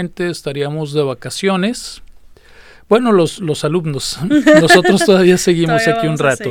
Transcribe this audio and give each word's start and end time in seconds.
estaríamos 0.00 0.92
de 0.92 1.02
vacaciones. 1.02 2.02
Bueno, 2.88 3.12
los, 3.12 3.40
los 3.40 3.64
alumnos, 3.64 4.18
nosotros 4.60 5.04
todavía 5.04 5.36
seguimos 5.36 5.86
aquí 5.86 6.06
un 6.06 6.18
rato. 6.18 6.50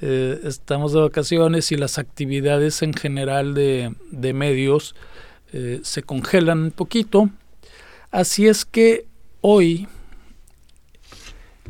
Eh, 0.00 0.40
estamos 0.44 0.92
de 0.92 1.00
vacaciones 1.00 1.70
y 1.72 1.76
las 1.76 1.98
actividades 1.98 2.82
en 2.82 2.92
general 2.92 3.54
de, 3.54 3.94
de 4.10 4.32
medios 4.32 4.94
eh, 5.52 5.80
se 5.82 6.02
congelan 6.02 6.58
un 6.64 6.70
poquito. 6.72 7.30
Así 8.10 8.48
es 8.48 8.64
que 8.64 9.06
hoy 9.40 9.86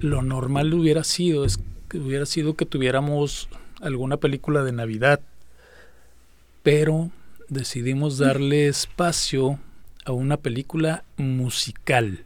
lo 0.01 0.23
normal 0.23 0.73
hubiera 0.75 1.05
sido, 1.05 1.45
es 1.45 1.59
que 1.89 1.99
hubiera 1.99 2.27
sido 2.27 2.55
que 2.55 2.67
tuviéramos 2.67 3.49
alguna 3.81 4.17
película 4.17 4.63
de 4.65 4.73
Navidad, 4.73 5.21
pero 6.63 7.11
decidimos 7.49 8.19
darle 8.19 8.67
espacio 8.69 9.59
a 10.05 10.13
una 10.13 10.37
película 10.37 11.05
musical. 11.17 12.25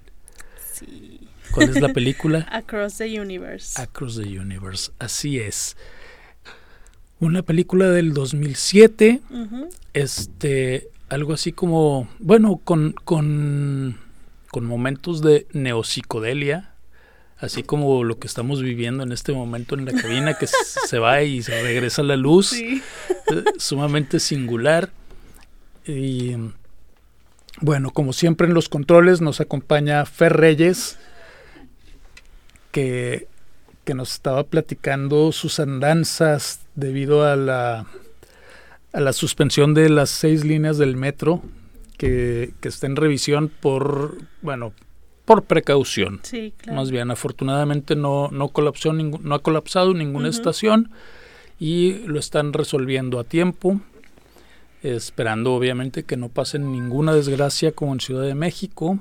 Sí. 0.72 1.21
¿Cuál 1.53 1.71
es 1.71 1.80
la 1.80 1.93
película? 1.93 2.46
Across 2.53 2.98
the 2.98 3.21
Universe. 3.21 3.80
Across 3.80 4.17
the 4.17 4.39
Universe, 4.39 4.93
así 4.98 5.39
es. 5.39 5.76
Una 7.18 7.43
película 7.43 7.89
del 7.90 8.12
2007, 8.12 9.22
este, 9.94 10.89
algo 11.08 11.32
así 11.32 11.50
como, 11.50 12.08
bueno, 12.18 12.61
con, 12.62 12.93
con, 13.04 13.98
con 14.50 14.67
momentos 14.67 15.22
de 15.22 15.46
neopsicodelia, 15.54 16.75
así 17.39 17.62
como 17.62 18.04
lo 18.04 18.18
que 18.18 18.26
estamos 18.26 18.61
viviendo 18.61 19.03
en 19.03 19.12
este 19.12 19.32
momento 19.32 19.76
en 19.76 19.86
la 19.86 19.93
cabina, 19.93 20.34
que 20.34 20.46
se 20.86 20.98
va 20.98 21.22
y 21.22 21.43
se 21.43 21.62
regresa 21.62 22.03
la 22.03 22.17
luz, 22.17 22.53
eh, 22.53 22.82
sumamente 23.56 24.20
singular. 24.20 24.90
Y 25.86 26.36
bueno, 27.61 27.91
como 27.91 28.13
siempre 28.13 28.46
en 28.46 28.55
los 28.55 28.69
controles 28.69 29.21
nos 29.21 29.41
acompaña 29.41 30.05
Fer 30.05 30.37
Reyes, 30.37 30.99
que, 32.70 33.29
que 33.85 33.95
nos 33.95 34.13
estaba 34.13 34.45
platicando 34.45 35.33
sus 35.33 35.61
andanzas 35.61 36.61
debido 36.75 37.25
a 37.25 37.37
la, 37.37 37.87
a 38.93 39.01
la 39.01 39.13
suspensión 39.13 39.73
de 39.75 39.89
las 39.89 40.11
seis 40.11 40.45
líneas 40.45 40.77
del 40.77 40.97
metro 40.97 41.43
que, 41.97 42.53
que 42.61 42.69
está 42.69 42.87
en 42.87 42.97
revisión 42.97 43.51
por, 43.61 44.19
bueno, 44.43 44.75
por 45.25 45.45
precaución. 45.45 46.20
Sí, 46.23 46.53
claro. 46.57 46.77
Más 46.77 46.91
bien, 46.91 47.11
afortunadamente 47.11 47.97
no, 47.97 48.29
no, 48.31 48.48
colapsó 48.48 48.93
no 48.93 49.35
ha 49.35 49.43
colapsado 49.43 49.95
ninguna 49.95 50.29
estación 50.29 50.91
y 51.59 51.95
lo 52.07 52.19
están 52.19 52.53
resolviendo 52.53 53.19
a 53.19 53.25
tiempo 53.25 53.81
esperando 54.95 55.55
obviamente 55.55 56.05
que 56.05 56.17
no 56.17 56.29
pase 56.29 56.59
ninguna 56.59 57.15
desgracia 57.15 57.73
como 57.73 57.92
en 57.92 58.01
Ciudad 58.01 58.25
de 58.25 58.34
México. 58.34 58.98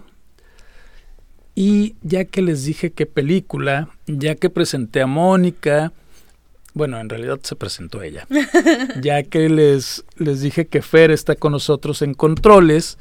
Y 1.53 1.95
ya 2.01 2.25
que 2.25 2.41
les 2.41 2.65
dije 2.65 2.91
qué 2.91 3.05
película, 3.05 3.89
ya 4.07 4.35
que 4.35 4.49
presenté 4.49 5.01
a 5.01 5.07
Mónica, 5.07 5.93
bueno, 6.73 6.99
en 6.99 7.07
realidad 7.07 7.39
se 7.43 7.55
presentó 7.55 8.01
ella, 8.01 8.27
ya 9.01 9.23
que 9.23 9.47
les, 9.47 10.03
les 10.17 10.41
dije 10.41 10.67
que 10.67 10.81
Fer 10.81 11.11
está 11.11 11.35
con 11.35 11.53
nosotros 11.53 12.01
en 12.01 12.13
controles, 12.13 12.97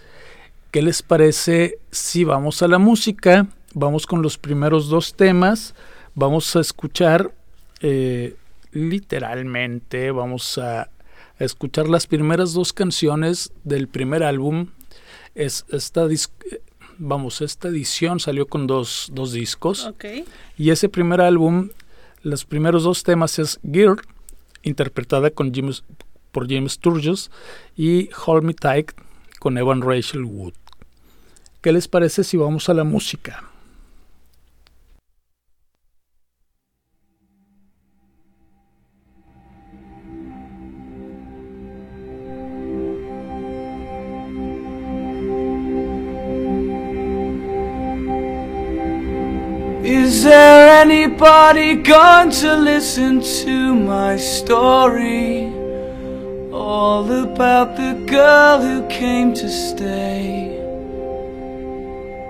¿qué 0.71 0.83
les 0.83 1.03
parece 1.03 1.79
si 1.91 2.23
vamos 2.23 2.63
a 2.63 2.69
la 2.69 2.79
música? 2.79 3.49
Vamos 3.75 4.07
con 4.07 4.23
los 4.23 4.39
primeros 4.39 4.89
dos 4.89 5.15
temas, 5.15 5.75
vamos 6.15 6.55
a 6.55 6.61
escuchar 6.61 7.33
eh, 7.81 8.37
literalmente, 8.71 10.13
vamos 10.13 10.59
a 10.59 10.89
a 11.39 11.45
escuchar 11.45 11.89
las 11.89 12.07
primeras 12.07 12.53
dos 12.53 12.73
canciones 12.73 13.53
del 13.65 13.89
primer 13.89 14.23
álbum. 14.23 14.69
Es 15.35 15.65
esta 15.71 16.07
vamos, 16.99 17.41
esta 17.41 17.69
edición 17.69 18.21
salió 18.21 18.47
con 18.47 18.67
dos, 18.67 19.11
dos 19.13 19.33
discos. 19.33 19.91
Y 20.57 20.71
ese 20.71 20.89
primer 20.89 21.21
álbum, 21.21 21.71
los 22.23 22.45
primeros 22.45 22.85
dos 22.85 23.03
temas 23.03 23.39
es 23.39 23.59
Gear, 23.71 23.97
interpretada 24.63 25.31
con 25.31 25.53
James, 25.53 25.85
por 26.31 26.49
James 26.49 26.73
Sturges, 26.73 27.31
y 27.77 28.11
Hold 28.27 28.45
Me 28.45 28.55
Tight 28.55 28.93
con 29.39 29.59
Evan 29.59 29.83
Rachel 29.83 30.25
Wood. 30.25 30.55
¿Qué 31.61 31.73
les 31.73 31.89
parece 31.89 32.25
si 32.25 32.37
vamos 32.37 32.69
a 32.69 32.75
la 32.75 32.85
música? 32.85 33.54
Is 50.05 50.23
there 50.23 50.83
anybody 50.83 51.77
going 51.77 52.31
to 52.43 52.57
listen 52.57 53.23
to 53.23 53.75
my 53.75 54.19
story? 54.19 55.47
All 56.53 57.11
about 57.11 57.77
the 57.77 57.95
girl 58.07 58.61
who 58.61 58.87
came 58.89 59.33
to 59.33 59.49
stay. 59.49 60.61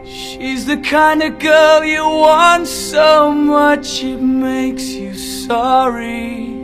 She's 0.06 0.66
the 0.66 0.76
kind 0.82 1.20
of 1.24 1.40
girl 1.40 1.82
you 1.82 2.04
want 2.04 2.68
so 2.68 3.32
much 3.32 4.04
it 4.04 4.22
makes 4.22 4.84
you 4.84 5.12
sorry. 5.14 6.54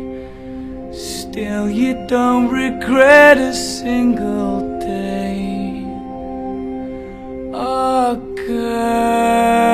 Still, 0.92 1.68
you 1.68 2.06
don't 2.06 2.46
regret 2.50 3.36
a 3.36 3.52
single 3.52 4.78
day. 4.78 5.82
Oh, 7.52 8.14
girl. 8.46 9.70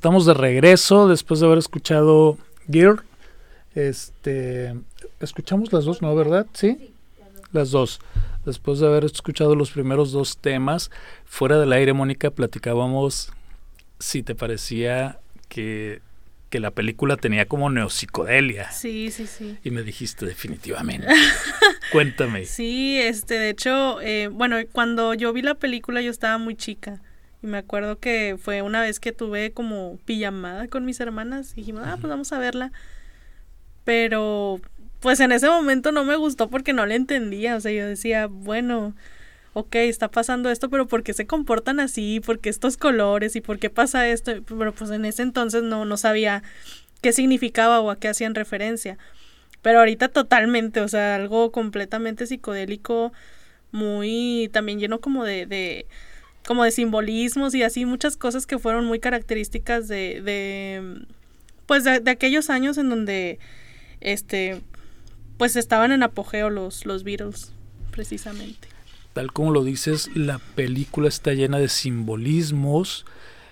Estamos 0.00 0.24
de 0.24 0.32
regreso 0.32 1.08
después 1.08 1.40
de 1.40 1.46
haber 1.46 1.58
escuchado 1.58 2.38
Gear. 2.70 3.04
Este, 3.74 4.74
escuchamos 5.20 5.74
las 5.74 5.84
dos, 5.84 6.00
¿no? 6.00 6.16
¿Verdad? 6.16 6.46
Sí. 6.54 6.94
Las 7.52 7.70
dos. 7.70 8.00
Después 8.46 8.78
de 8.78 8.86
haber 8.86 9.04
escuchado 9.04 9.54
los 9.54 9.70
primeros 9.72 10.10
dos 10.10 10.38
temas, 10.38 10.90
fuera 11.26 11.58
del 11.58 11.74
aire, 11.74 11.92
Mónica, 11.92 12.30
platicábamos 12.30 13.30
si 13.98 14.22
te 14.22 14.34
parecía 14.34 15.18
que, 15.50 16.00
que 16.48 16.60
la 16.60 16.70
película 16.70 17.18
tenía 17.18 17.44
como 17.44 17.68
neopsicodelia. 17.68 18.70
Sí, 18.70 19.10
sí, 19.10 19.26
sí. 19.26 19.58
Y 19.62 19.70
me 19.70 19.82
dijiste 19.82 20.24
definitivamente. 20.24 21.08
Cuéntame. 21.92 22.46
Sí, 22.46 22.98
este, 22.98 23.34
de 23.34 23.50
hecho, 23.50 24.00
eh, 24.00 24.28
bueno, 24.28 24.56
cuando 24.72 25.12
yo 25.12 25.30
vi 25.34 25.42
la 25.42 25.56
película 25.56 26.00
yo 26.00 26.10
estaba 26.10 26.38
muy 26.38 26.54
chica. 26.54 27.02
Y 27.42 27.46
me 27.46 27.58
acuerdo 27.58 27.98
que 27.98 28.36
fue 28.40 28.62
una 28.62 28.82
vez 28.82 29.00
que 29.00 29.12
tuve 29.12 29.52
como 29.52 29.98
pijamada 30.04 30.68
con 30.68 30.84
mis 30.84 31.00
hermanas. 31.00 31.52
Y 31.52 31.56
dijimos, 31.56 31.84
ah, 31.86 31.96
pues 32.00 32.10
vamos 32.10 32.32
a 32.32 32.38
verla. 32.38 32.72
Pero, 33.84 34.60
pues 35.00 35.20
en 35.20 35.32
ese 35.32 35.48
momento 35.48 35.92
no 35.92 36.04
me 36.04 36.16
gustó 36.16 36.50
porque 36.50 36.72
no 36.72 36.86
le 36.86 36.96
entendía. 36.96 37.56
O 37.56 37.60
sea, 37.60 37.72
yo 37.72 37.86
decía, 37.86 38.26
bueno, 38.26 38.94
ok, 39.54 39.74
está 39.76 40.08
pasando 40.08 40.50
esto, 40.50 40.70
pero 40.70 40.86
¿por 40.86 41.02
qué 41.02 41.12
se 41.14 41.26
comportan 41.26 41.80
así? 41.80 42.20
¿Por 42.20 42.40
qué 42.40 42.50
estos 42.50 42.76
colores? 42.76 43.36
¿Y 43.36 43.40
por 43.40 43.58
qué 43.58 43.70
pasa 43.70 44.08
esto? 44.08 44.32
Pero 44.46 44.72
pues 44.74 44.90
en 44.90 45.04
ese 45.04 45.22
entonces 45.22 45.62
no, 45.62 45.84
no 45.84 45.96
sabía 45.96 46.42
qué 47.00 47.12
significaba 47.12 47.80
o 47.80 47.90
a 47.90 47.96
qué 47.98 48.08
hacían 48.08 48.34
referencia. 48.34 48.98
Pero 49.62 49.80
ahorita 49.80 50.08
totalmente, 50.08 50.80
o 50.80 50.88
sea, 50.88 51.16
algo 51.16 51.52
completamente 51.52 52.26
psicodélico, 52.26 53.12
muy 53.72 54.50
también 54.52 54.80
lleno 54.80 55.00
como 55.00 55.24
de, 55.24 55.46
de 55.46 55.86
como 56.50 56.64
de 56.64 56.72
simbolismos 56.72 57.54
y 57.54 57.62
así 57.62 57.86
muchas 57.86 58.16
cosas 58.16 58.44
que 58.44 58.58
fueron 58.58 58.84
muy 58.84 58.98
características 58.98 59.86
de, 59.86 60.20
de 60.20 61.06
pues 61.66 61.84
de, 61.84 62.00
de, 62.00 62.10
aquellos 62.10 62.50
años 62.50 62.76
en 62.76 62.90
donde 62.90 63.38
este 64.00 64.60
pues 65.38 65.54
estaban 65.54 65.92
en 65.92 66.02
apogeo 66.02 66.50
los, 66.50 66.86
los 66.86 67.04
Beatles, 67.04 67.52
precisamente. 67.92 68.66
Tal 69.12 69.32
como 69.32 69.52
lo 69.52 69.62
dices, 69.62 70.10
la 70.16 70.40
película 70.56 71.06
está 71.06 71.34
llena 71.34 71.60
de 71.60 71.68
simbolismos, 71.68 73.06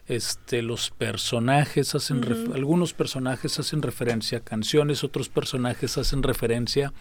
este, 0.09 0.63
los 0.63 0.91
personajes 0.91 1.95
hacen, 1.95 2.19
uh 2.19 2.23
-huh. 2.23 2.55
algunos 2.57 2.95
personajes 2.95 3.61
hacen 3.61 3.81
referencia 3.81 4.39
a 4.39 4.41
canciones, 4.41 5.05
otros 5.05 5.29
personajes 5.29 5.97
hacen 5.99 6.25
referencia 6.25 6.89
a 6.89 6.93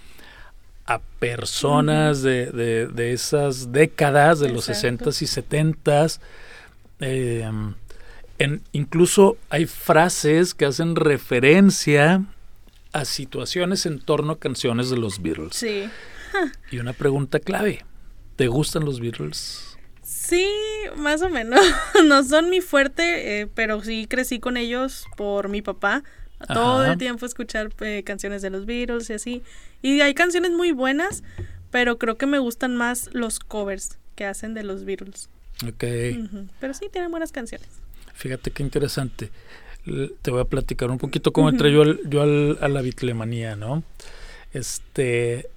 personas 1.20 2.20
uh 2.20 2.22
-huh. 2.22 2.24
de, 2.24 2.46
de, 2.52 2.88
de, 2.88 3.14
esas 3.14 3.72
décadas, 3.72 4.40
de 4.40 4.48
Exacto. 4.48 5.06
los 5.06 5.18
60s 5.18 5.22
y 5.22 5.26
70s. 5.26 6.20
Eh, 7.00 7.50
en, 8.40 8.62
incluso 8.72 9.38
hay 9.50 9.66
frases 9.66 10.54
que 10.54 10.66
hacen 10.66 10.96
referencia 10.96 12.24
a 12.94 13.06
situaciones 13.06 13.86
en 13.86 14.00
torno 14.00 14.34
a 14.34 14.40
canciones 14.40 14.90
de 14.90 14.98
los 14.98 15.22
Beatles. 15.22 15.56
Sí. 15.56 15.90
y 16.72 16.80
una 16.80 16.94
pregunta 16.94 17.40
clave, 17.40 17.86
¿te 18.36 18.48
gustan 18.48 18.86
los 18.86 19.00
Beatles? 19.00 19.78
Sí, 20.04 20.48
más 20.96 21.22
o 21.22 21.30
menos. 21.30 21.60
no 22.06 22.24
son 22.24 22.50
mi 22.50 22.62
fuerte, 22.62 23.42
eh, 23.42 23.48
pero 23.48 23.82
sí 23.84 24.08
crecí 24.08 24.40
con 24.40 24.58
ellos 24.58 25.06
por 25.16 25.50
mi 25.50 25.62
papá. 25.62 26.04
Todo 26.48 26.86
el 26.86 26.98
tiempo 26.98 27.26
escuchar 27.26 27.72
eh, 27.82 28.04
canciones 28.04 28.42
de 28.42 28.50
los 28.50 28.66
Beatles 28.66 29.10
y 29.10 29.14
así. 29.14 29.44
Y 29.82 30.02
hay 30.02 30.14
canciones 30.14 30.52
muy 30.52 30.72
buenas, 30.72 31.24
pero 31.72 31.98
creo 31.98 32.18
que 32.18 32.28
me 32.28 32.40
gustan 32.40 32.76
más 32.76 33.10
los 33.14 33.40
covers 33.40 33.98
que 34.16 34.26
hacen 34.26 34.54
de 34.54 34.64
los 34.64 34.86
Beatles. 34.86 35.30
Ok. 35.64 35.84
Uh 35.84 35.86
-huh. 35.86 36.48
Pero 36.60 36.74
sí, 36.74 36.88
tienen 36.92 37.10
buenas 37.10 37.32
canciones. 37.32 37.68
Fíjate 38.14 38.52
qué 38.52 38.64
interesante 38.64 39.32
te 40.22 40.32
voy 40.32 40.42
a 40.42 40.46
platicar 40.46 40.92
un 40.92 40.98
poquito 40.98 41.32
cómo 41.32 41.50
entré 41.50 41.72
yo, 41.72 41.82
al, 41.82 42.00
yo 42.10 42.22
al, 42.22 42.58
a 42.62 42.68
la 42.68 42.82
bitlemanía, 42.82 43.56
¿no? 43.56 43.84
Este, 44.54 45.50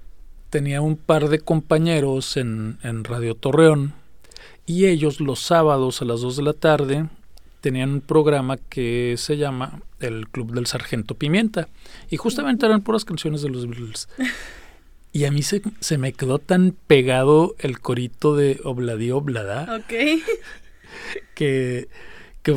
tenía 0.51 0.81
un 0.81 0.97
par 0.97 1.29
de 1.29 1.41
compañeros 1.41 2.37
en, 2.37 2.79
en, 2.83 3.05
Radio 3.05 3.35
Torreón 3.35 3.95
y 4.67 4.87
ellos 4.87 5.21
los 5.21 5.41
sábados 5.41 6.03
a 6.03 6.05
las 6.05 6.21
2 6.21 6.37
de 6.37 6.43
la 6.43 6.53
tarde 6.53 7.07
tenían 7.61 7.91
un 7.91 8.01
programa 8.01 8.57
que 8.57 9.15
se 9.19 9.37
llama 9.37 9.83
El 10.01 10.29
Club 10.29 10.53
del 10.53 10.67
Sargento 10.67 11.15
Pimienta 11.15 11.69
y 12.11 12.17
justamente 12.17 12.67
eran 12.67 12.83
puras 12.83 13.05
canciones 13.05 13.43
de 13.43 13.51
los 13.51 13.69
Beatles. 13.69 14.09
Y 15.13 15.25
a 15.25 15.33
mí 15.33 15.43
se, 15.43 15.61
se 15.81 15.99
me 15.99 16.13
quedó 16.13 16.39
tan 16.39 16.73
pegado 16.87 17.57
el 17.59 17.81
corito 17.81 18.37
de 18.37 18.61
Obladí 18.63 19.11
Oblada 19.11 19.81
okay. 19.85 20.23
que, 21.35 21.89
que 22.45 22.55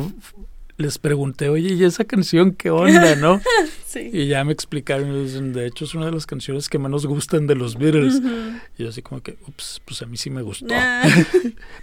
les 0.76 0.98
pregunté, 0.98 1.48
oye, 1.48 1.74
¿y 1.74 1.84
esa 1.84 2.04
canción 2.04 2.52
qué 2.52 2.70
onda, 2.70 3.14
no? 3.16 3.40
sí. 3.86 4.10
Y 4.12 4.26
ya 4.26 4.44
me 4.44 4.52
explicaron, 4.52 5.52
de 5.52 5.66
hecho 5.66 5.84
es 5.84 5.94
una 5.94 6.06
de 6.06 6.12
las 6.12 6.26
canciones 6.26 6.68
que 6.68 6.78
menos 6.78 7.06
gustan 7.06 7.46
de 7.46 7.54
los 7.54 7.76
Beatles. 7.76 8.14
Uh 8.14 8.22
-huh. 8.22 8.60
Y 8.78 8.82
yo 8.82 8.88
así 8.88 9.02
como 9.02 9.22
que, 9.22 9.36
ups, 9.46 9.80
pues 9.84 10.02
a 10.02 10.06
mí 10.06 10.16
sí 10.16 10.30
me 10.30 10.42
gustó. 10.42 10.74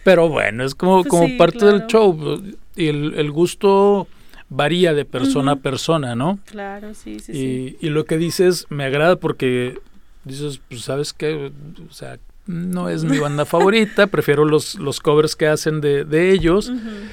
Pero 0.03 0.27
bueno, 0.29 0.63
es 0.65 0.75
como, 0.75 1.03
pues 1.03 1.09
como 1.09 1.27
sí, 1.27 1.37
parte 1.37 1.59
claro. 1.59 1.79
del 1.79 1.87
show. 1.87 2.43
Y 2.75 2.87
el, 2.87 3.13
el, 3.15 3.31
gusto 3.31 4.07
varía 4.49 4.93
de 4.93 5.05
persona 5.05 5.53
uh 5.53 5.55
-huh. 5.55 5.59
a 5.59 5.61
persona, 5.61 6.15
¿no? 6.15 6.39
Claro, 6.45 6.93
sí, 6.93 7.19
sí, 7.19 7.31
y, 7.31 7.35
sí. 7.35 7.77
Y 7.81 7.89
lo 7.89 8.05
que 8.05 8.17
dices 8.17 8.67
me 8.69 8.85
agrada 8.85 9.15
porque 9.15 9.77
dices, 10.23 10.61
pues 10.67 10.81
sabes 10.81 11.13
qué, 11.13 11.51
o 11.89 11.93
sea, 11.93 12.19
no 12.47 12.89
es 12.89 13.03
mi 13.03 13.17
banda 13.17 13.45
favorita, 13.55 14.07
prefiero 14.07 14.45
los, 14.45 14.75
los 14.75 14.99
covers 14.99 15.35
que 15.35 15.47
hacen 15.47 15.81
de, 15.81 16.05
de 16.05 16.31
ellos. 16.31 16.69
Uh 16.69 16.73
-huh. 16.73 17.09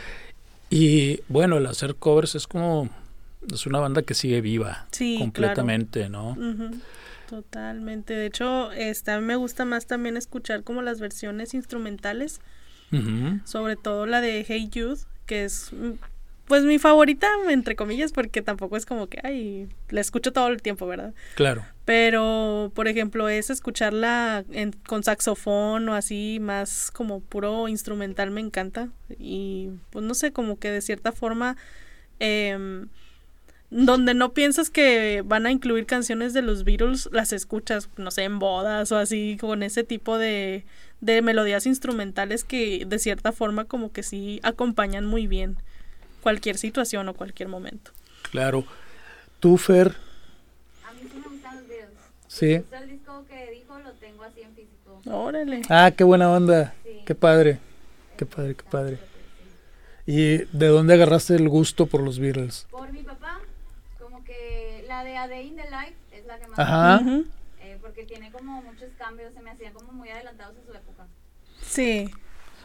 Y 0.70 1.20
bueno, 1.28 1.56
el 1.56 1.66
hacer 1.66 1.94
covers 1.94 2.34
es 2.34 2.46
como, 2.46 2.90
es 3.52 3.66
una 3.66 3.78
banda 3.78 4.02
que 4.02 4.14
sigue 4.14 4.40
viva 4.40 4.86
sí, 4.90 5.16
completamente, 5.18 6.00
claro. 6.06 6.12
¿no? 6.12 6.28
Uh 6.30 6.54
-huh. 6.54 6.80
Totalmente. 7.28 8.14
De 8.14 8.26
hecho, 8.26 8.70
a 8.70 9.20
mí 9.20 9.26
me 9.26 9.36
gusta 9.36 9.64
más 9.66 9.86
también 9.86 10.16
escuchar 10.16 10.62
como 10.62 10.80
las 10.80 10.98
versiones 10.98 11.52
instrumentales, 11.52 12.40
uh 12.92 12.96
-huh. 12.96 13.44
sobre 13.44 13.76
todo 13.76 14.06
la 14.06 14.20
de 14.20 14.44
Hey 14.46 14.70
Jude, 14.72 15.00
que 15.26 15.44
es 15.44 15.72
pues 16.48 16.64
mi 16.64 16.78
favorita, 16.78 17.28
entre 17.50 17.76
comillas, 17.76 18.10
porque 18.10 18.40
tampoco 18.40 18.78
es 18.78 18.86
como 18.86 19.06
que, 19.06 19.20
ay, 19.22 19.68
la 19.90 20.00
escucho 20.00 20.32
todo 20.32 20.48
el 20.48 20.62
tiempo, 20.62 20.86
¿verdad? 20.86 21.12
Claro. 21.34 21.62
Pero, 21.84 22.72
por 22.74 22.88
ejemplo, 22.88 23.28
es 23.28 23.50
escucharla 23.50 24.44
en, 24.50 24.72
con 24.72 25.04
saxofón 25.04 25.88
o 25.90 25.94
así, 25.94 26.38
más 26.40 26.90
como 26.90 27.20
puro 27.20 27.68
instrumental, 27.68 28.30
me 28.30 28.40
encanta. 28.40 28.88
Y, 29.18 29.68
pues 29.90 30.04
no 30.06 30.14
sé, 30.14 30.32
como 30.32 30.58
que 30.58 30.70
de 30.70 30.80
cierta 30.80 31.12
forma, 31.12 31.58
eh, 32.18 32.86
donde 33.70 34.14
no 34.14 34.32
piensas 34.32 34.70
que 34.70 35.22
van 35.26 35.44
a 35.44 35.52
incluir 35.52 35.84
canciones 35.84 36.32
de 36.32 36.40
los 36.40 36.64
Beatles, 36.64 37.10
las 37.12 37.34
escuchas, 37.34 37.90
no 37.98 38.10
sé, 38.10 38.24
en 38.24 38.38
bodas 38.38 38.90
o 38.90 38.96
así, 38.96 39.36
con 39.38 39.62
ese 39.62 39.84
tipo 39.84 40.16
de, 40.16 40.64
de 41.00 41.22
melodías 41.22 41.66
instrumentales 41.66 42.44
que 42.44 42.84
de 42.86 42.98
cierta 42.98 43.32
forma 43.32 43.64
como 43.64 43.92
que 43.92 44.02
sí 44.02 44.40
acompañan 44.42 45.06
muy 45.06 45.26
bien 45.26 45.56
cualquier 46.22 46.58
situación 46.58 47.08
o 47.08 47.14
cualquier 47.14 47.48
momento. 47.48 47.92
Claro. 48.30 48.64
¿Tú, 49.40 49.56
Fer? 49.56 49.94
A 50.84 50.92
mí 50.92 51.00
sí 51.10 51.18
me 51.18 51.28
gustan 51.28 51.56
los 51.56 51.68
Beatles. 51.68 51.98
Sí. 52.26 52.52
El 52.72 52.90
disco 52.90 53.24
que 53.28 53.50
dijo 53.52 53.78
lo 53.78 53.92
tengo 53.92 54.24
así 54.24 54.42
en 54.42 54.54
físico. 54.54 55.00
Órale. 55.06 55.62
Ah, 55.68 55.92
qué 55.96 56.04
buena 56.04 56.30
onda. 56.30 56.74
Sí. 56.84 57.02
Qué 57.06 57.14
padre. 57.14 57.58
Qué 58.16 58.26
padre, 58.26 58.54
qué 58.56 58.64
padre. 58.64 58.98
¿Y 60.06 60.38
de 60.38 60.66
dónde 60.66 60.94
agarraste 60.94 61.36
el 61.36 61.48
gusto 61.48 61.86
por 61.86 62.02
los 62.02 62.18
Beatles? 62.18 62.66
Por 62.70 62.90
mi 62.92 63.02
papá. 63.02 63.40
Como 64.00 64.24
que 64.24 64.84
la 64.88 65.04
de 65.04 65.16
A 65.16 65.28
Day 65.28 65.46
in 65.46 65.56
the 65.56 65.64
Life 65.64 65.94
es 66.12 66.26
la 66.26 66.38
que 66.38 66.46
más 66.48 66.58
Ajá. 66.58 67.00
me 67.00 67.18
gusta. 67.18 67.34
Eh, 67.60 67.78
porque 67.80 68.04
tiene 68.04 68.32
como 68.32 68.62
muchos 68.62 68.88
cambios, 68.98 69.32
se 69.34 69.40
me 69.42 69.50
hacían 69.50 69.72
como 69.74 69.92
muy 69.92 70.08
adelantados 70.08 70.56
a. 70.56 70.67
Sí. 71.68 72.10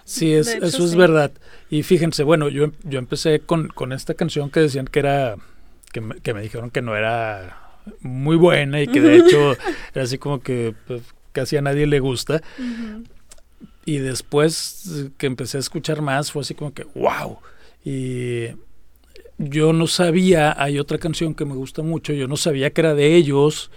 Sí, 0.06 0.34
es, 0.34 0.48
hecho, 0.48 0.66
eso 0.66 0.84
es 0.84 0.92
sí. 0.92 0.98
verdad. 0.98 1.32
Y 1.70 1.84
fíjense, 1.84 2.24
bueno, 2.24 2.50
yo, 2.50 2.72
yo 2.84 3.00
empecé 3.00 3.40
con, 3.40 3.70
con 3.70 3.94
esta 3.94 4.14
canción 4.14 4.50
que 4.50 4.60
decían 4.60 4.86
que 4.86 5.00
era, 5.00 5.36
que 5.92 6.02
me, 6.02 6.16
que 6.20 6.34
me 6.34 6.42
dijeron 6.42 6.72
que 6.72 6.82
no 6.82 6.96
era 6.96 7.80
muy 8.02 8.36
buena 8.36 8.82
y 8.82 8.88
que 8.88 9.02
de 9.02 9.18
hecho 9.18 9.54
era 9.94 10.04
así 10.04 10.18
como 10.18 10.40
que 10.42 10.74
pues, 10.88 11.02
casi 11.32 11.58
a 11.58 11.62
nadie 11.62 11.88
le 11.88 12.00
gusta. 12.00 12.42
Uh 12.58 12.62
-huh. 12.62 13.08
Y 13.86 13.98
después 13.98 15.12
que 15.18 15.26
empecé 15.26 15.58
a 15.58 15.60
escuchar 15.60 16.02
más 16.02 16.32
fue 16.32 16.42
así 16.42 16.54
como 16.54 16.74
que, 16.74 16.86
wow. 16.96 17.40
Y 17.84 18.48
yo 19.38 19.74
no 19.74 19.88
sabía, 19.88 20.56
hay 20.62 20.80
otra 20.80 20.98
canción 20.98 21.34
que 21.36 21.46
me 21.46 21.56
gusta 21.56 21.82
mucho, 21.82 22.14
yo 22.14 22.28
no 22.28 22.38
sabía 22.38 22.72
que 22.72 22.82
era 22.82 22.94
de 22.94 23.16
ellos, 23.16 23.72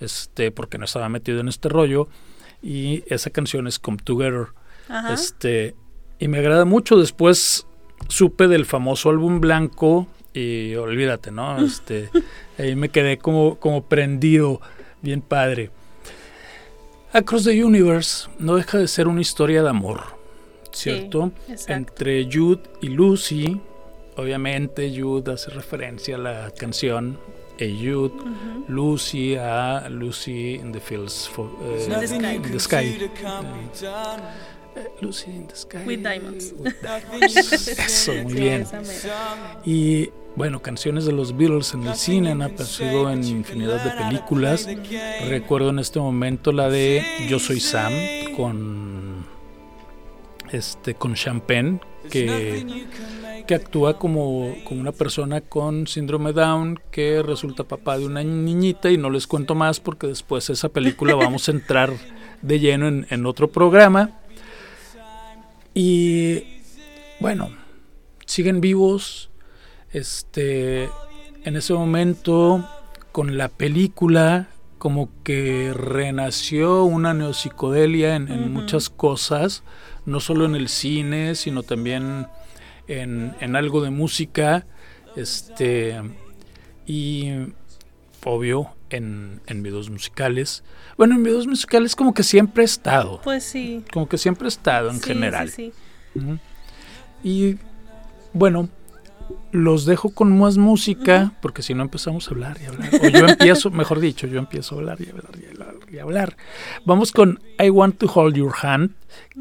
este, 0.00 0.50
porque 0.50 0.76
no 0.78 0.84
estaba 0.84 1.08
metido 1.08 1.40
en 1.40 1.48
este 1.48 1.68
rollo. 1.68 2.08
Y 2.62 3.04
esa 3.06 3.30
canción 3.30 3.66
es 3.66 3.78
Come 3.78 3.98
Together. 4.02 4.48
Ajá. 4.88 5.12
Este, 5.14 5.74
y 6.18 6.28
me 6.28 6.38
agrada 6.38 6.64
mucho. 6.64 6.96
Después 6.96 7.66
supe 8.08 8.48
del 8.48 8.66
famoso 8.66 9.10
álbum 9.10 9.40
blanco 9.40 10.06
y 10.32 10.74
olvídate, 10.74 11.30
¿no? 11.30 11.58
Este, 11.64 12.10
ahí 12.58 12.76
me 12.76 12.88
quedé 12.90 13.18
como, 13.18 13.56
como 13.58 13.84
prendido, 13.84 14.60
bien 15.02 15.20
padre. 15.20 15.70
Across 17.12 17.44
the 17.44 17.64
Universe 17.64 18.28
no 18.38 18.56
deja 18.56 18.78
de 18.78 18.88
ser 18.88 19.08
una 19.08 19.20
historia 19.22 19.62
de 19.62 19.70
amor, 19.70 20.02
¿cierto? 20.72 21.32
Sí, 21.56 21.72
Entre 21.72 22.28
Jude 22.30 22.62
y 22.82 22.88
Lucy, 22.88 23.58
obviamente 24.16 24.92
Jude 24.94 25.32
hace 25.32 25.50
referencia 25.50 26.16
a 26.16 26.18
la 26.18 26.50
canción 26.58 27.18
A 27.58 27.64
Jude, 27.64 28.12
Lucy 28.68 29.34
a 29.36 29.88
Lucy 29.88 30.56
in 30.56 30.72
the 30.72 30.80
Fields 30.80 31.26
for, 31.32 31.48
eh, 31.62 31.86
In 31.86 32.00
the 32.00 32.06
Sky. 32.06 32.36
in 32.36 32.42
the 32.42 32.60
Sky. 32.60 32.98
Eh, 33.02 33.10
Lucy 35.00 35.30
in 35.30 35.46
the 35.46 35.56
Sky. 35.56 35.82
With 35.86 36.02
Diamonds. 36.02 36.54
with 36.58 36.74
diamonds. 36.82 37.68
Eso, 37.68 38.12
muy 38.24 38.34
bien. 38.34 38.66
Y 39.64 40.10
bueno, 40.36 40.60
canciones 40.60 41.06
de 41.06 41.12
los 41.12 41.36
Beatles 41.36 41.72
en 41.72 41.86
el 41.86 41.94
cine 41.94 42.32
han 42.32 42.42
aparecido 42.42 43.10
en 43.10 43.24
infinidad 43.24 43.82
de 43.82 44.04
películas. 44.04 44.68
Recuerdo 45.28 45.70
en 45.70 45.78
este 45.78 45.98
momento 45.98 46.52
la 46.52 46.68
de 46.68 47.02
Yo 47.28 47.38
soy 47.38 47.60
Sam 47.60 47.92
con 48.36 49.24
este 50.52 50.94
con 50.94 51.14
Champagne 51.14 51.80
que, 52.10 52.84
que 53.46 53.54
actúa 53.54 53.98
como, 53.98 54.54
como 54.64 54.80
una 54.80 54.92
persona 54.92 55.40
con 55.40 55.86
síndrome 55.86 56.32
Down 56.32 56.78
que 56.90 57.22
resulta 57.22 57.64
papá 57.64 57.98
de 57.98 58.06
una 58.06 58.22
niñita 58.22 58.90
y 58.90 58.98
no 58.98 59.10
les 59.10 59.26
cuento 59.26 59.54
más 59.54 59.80
porque 59.80 60.06
después 60.06 60.46
de 60.46 60.52
esa 60.52 60.68
película 60.68 61.14
vamos 61.14 61.48
a 61.48 61.52
entrar 61.52 61.92
de 62.42 62.60
lleno 62.60 62.88
en, 62.88 63.06
en 63.08 63.24
otro 63.26 63.50
programa. 63.50 64.10
Y 65.78 66.42
bueno, 67.20 67.50
siguen 68.24 68.62
vivos. 68.62 69.28
Este, 69.92 70.84
en 71.44 71.54
ese 71.54 71.74
momento, 71.74 72.66
con 73.12 73.36
la 73.36 73.48
película, 73.48 74.48
como 74.78 75.10
que 75.22 75.74
renació 75.74 76.84
una 76.84 77.12
neopsicodelia 77.12 78.16
en, 78.16 78.54
muchas 78.54 78.88
cosas, 78.88 79.64
no 80.06 80.20
solo 80.20 80.46
en 80.46 80.54
el 80.54 80.68
cine, 80.68 81.34
sino 81.34 81.62
también 81.62 82.26
en, 82.88 83.34
en 83.40 83.54
algo 83.54 83.82
de 83.82 83.90
música. 83.90 84.64
Este, 85.14 86.00
y 86.86 87.32
obvio, 88.24 88.70
en, 88.90 89.40
en 89.46 89.62
videos 89.62 89.90
musicales. 89.90 90.62
Bueno, 90.96 91.14
en 91.16 91.22
videos 91.22 91.46
musicales 91.46 91.96
como 91.96 92.14
que 92.14 92.22
siempre 92.22 92.62
he 92.62 92.66
estado. 92.66 93.20
Pues 93.24 93.44
sí. 93.44 93.84
Como 93.92 94.08
que 94.08 94.18
siempre 94.18 94.46
he 94.46 94.48
estado 94.48 94.90
en 94.90 94.96
Sí, 95.00 95.08
general. 95.08 95.50
sí, 95.50 95.72
Ujú. 96.14 96.38
Y 97.24 97.56
bueno, 98.32 98.68
los 99.50 99.86
dejo 99.86 100.10
con 100.10 100.38
más 100.38 100.56
música, 100.56 101.32
porque 101.42 101.62
si 101.62 101.74
no 101.74 101.82
empezamos 101.82 102.28
a 102.28 102.30
hablar 102.30 102.58
y 102.62 102.66
hablar. 102.66 102.90
O 103.02 103.08
yo 103.08 103.26
empiezo, 103.26 103.70
mejor 103.72 103.98
dicho, 104.00 104.26
yo 104.26 104.38
empiezo 104.38 104.74
a 104.76 104.78
hablar 104.78 104.98
y 105.00 105.08
hablar 105.10 105.30
y 105.42 105.46
hablar 105.46 105.74
y 105.90 105.98
hablar. 105.98 106.36
Vamos 106.84 107.10
con 107.12 107.40
I 107.58 107.70
Want 107.70 107.98
to 107.98 108.06
Hold 108.14 108.36
Your 108.36 108.52
Hand, 108.62 108.92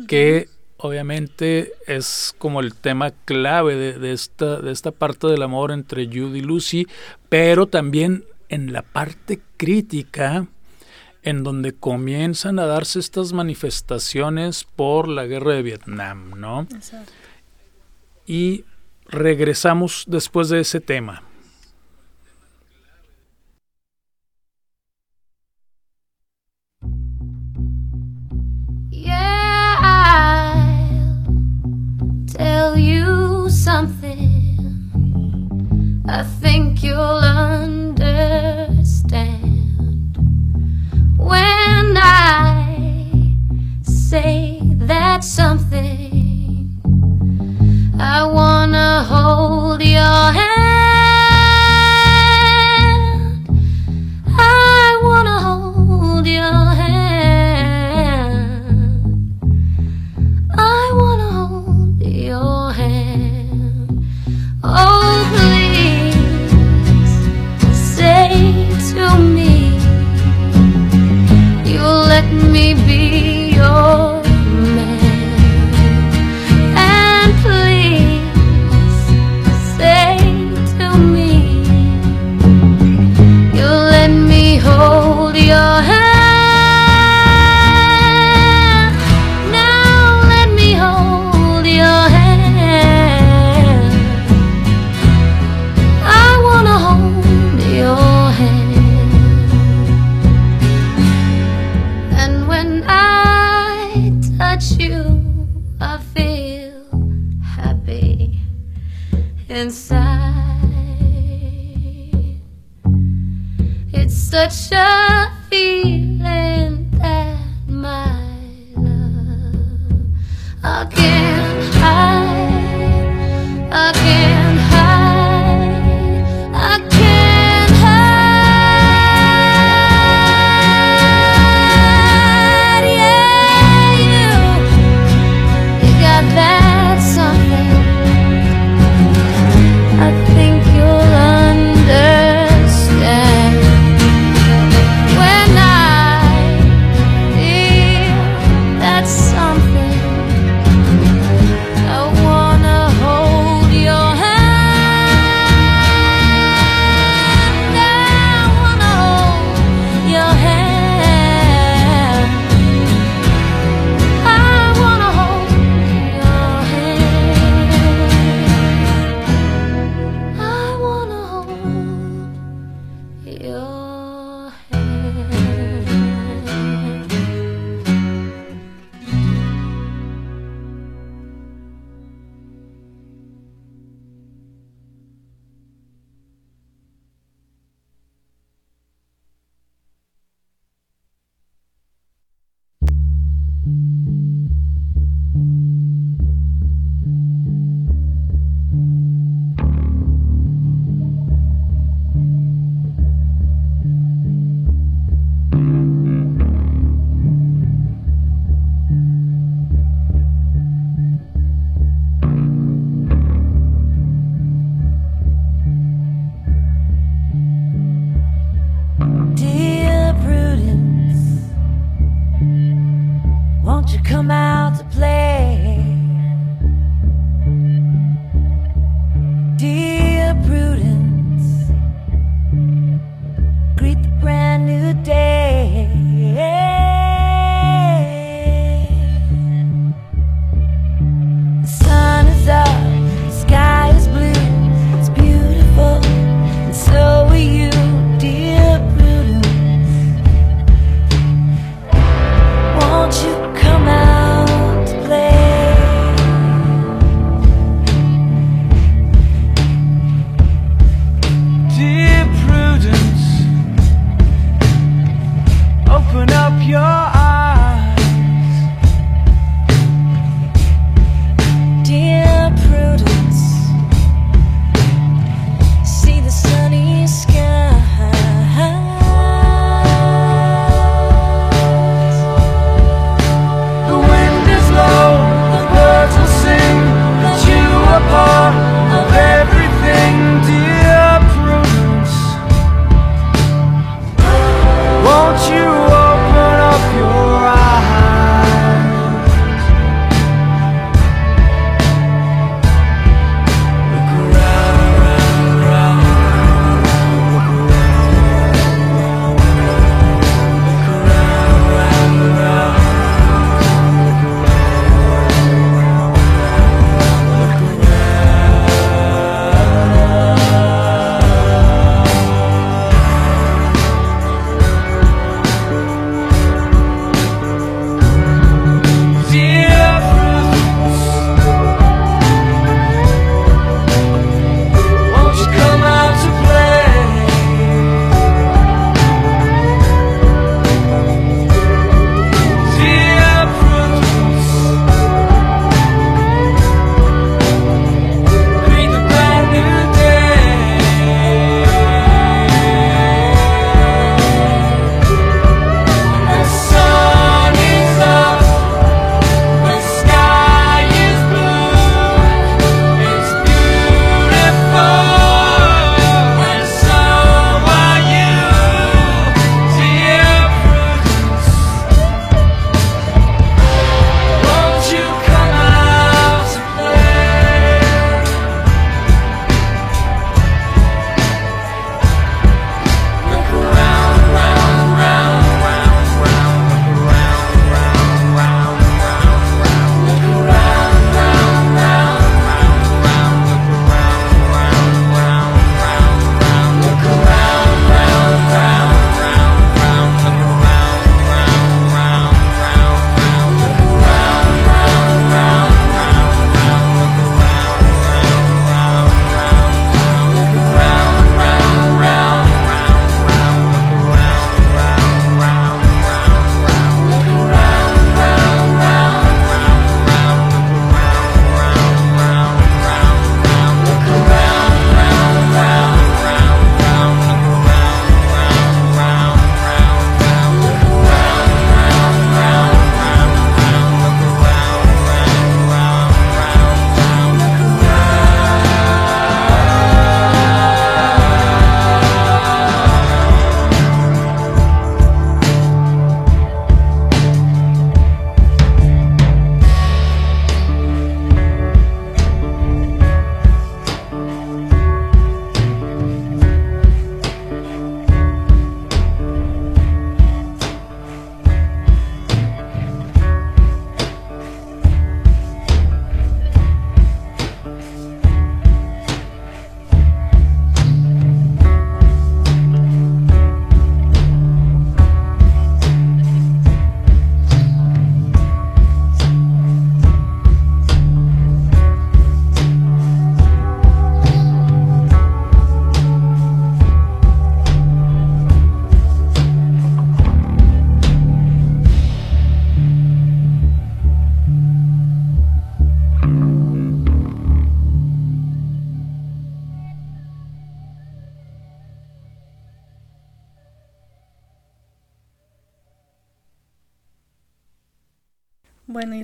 que 0.08 0.48
obviamente 0.78 1.74
es 1.88 2.34
como 2.38 2.60
el 2.62 2.74
tema 2.76 3.12
clave 3.26 3.76
de, 3.76 4.00
de 4.00 4.12
esta, 4.14 4.60
de 4.62 4.72
esta 4.72 4.92
parte 4.92 5.28
del 5.28 5.42
amor 5.44 5.72
entre 5.72 6.06
Jude 6.08 6.40
y 6.40 6.42
Lucy, 6.42 6.88
pero 7.30 7.68
también 7.68 8.24
en 8.56 8.74
la 8.74 8.82
parte 8.82 9.42
crítica 9.58 10.48
en 11.24 11.44
donde 11.44 11.74
comienzan 11.74 12.58
a 12.58 12.66
darse 12.66 13.00
estas 13.00 13.34
manifestaciones 13.34 14.64
por 14.64 15.08
la 15.08 15.26
guerra 15.26 15.54
de 15.54 15.62
Vietnam, 15.64 16.40
¿no? 16.40 16.62
Exacto. 16.62 17.12
Y 18.26 18.64
regresamos 19.08 20.06
después 20.08 20.50
de 20.50 20.62
ese 20.62 20.80
tema. 20.80 21.24
Tell 32.38 32.78
you 32.78 33.50
something. 33.50 34.36
I 36.08 36.24
think 36.42 36.84
you'll 36.84 37.00
understand 37.00 37.85
something. 45.26 45.95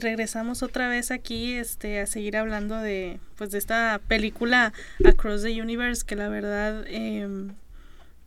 Regresamos 0.01 0.63
otra 0.63 0.87
vez 0.87 1.11
aquí 1.11 1.53
este, 1.53 2.01
a 2.01 2.05
seguir 2.05 2.37
hablando 2.37 2.77
de, 2.77 3.19
pues, 3.37 3.51
de 3.51 3.57
esta 3.57 4.01
película 4.07 4.73
Across 5.05 5.43
the 5.43 5.61
Universe, 5.61 6.03
que 6.05 6.15
la 6.15 6.29
verdad, 6.29 6.85
em, 6.87 7.53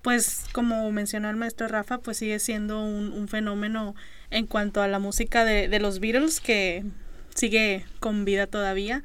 pues 0.02 0.44
como 0.52 0.90
mencionó 0.92 1.30
el 1.30 1.36
maestro 1.36 1.68
Rafa, 1.68 1.98
pues 1.98 2.18
sigue 2.18 2.38
siendo 2.38 2.84
un, 2.84 3.12
un 3.12 3.28
fenómeno 3.28 3.94
en 4.30 4.46
cuanto 4.46 4.82
a 4.82 4.88
la 4.88 4.98
música 4.98 5.44
de, 5.44 5.68
de 5.68 5.80
los 5.80 6.00
Beatles, 6.00 6.40
que 6.40 6.84
sigue 7.34 7.84
con 8.00 8.24
vida 8.24 8.46
todavía. 8.46 9.02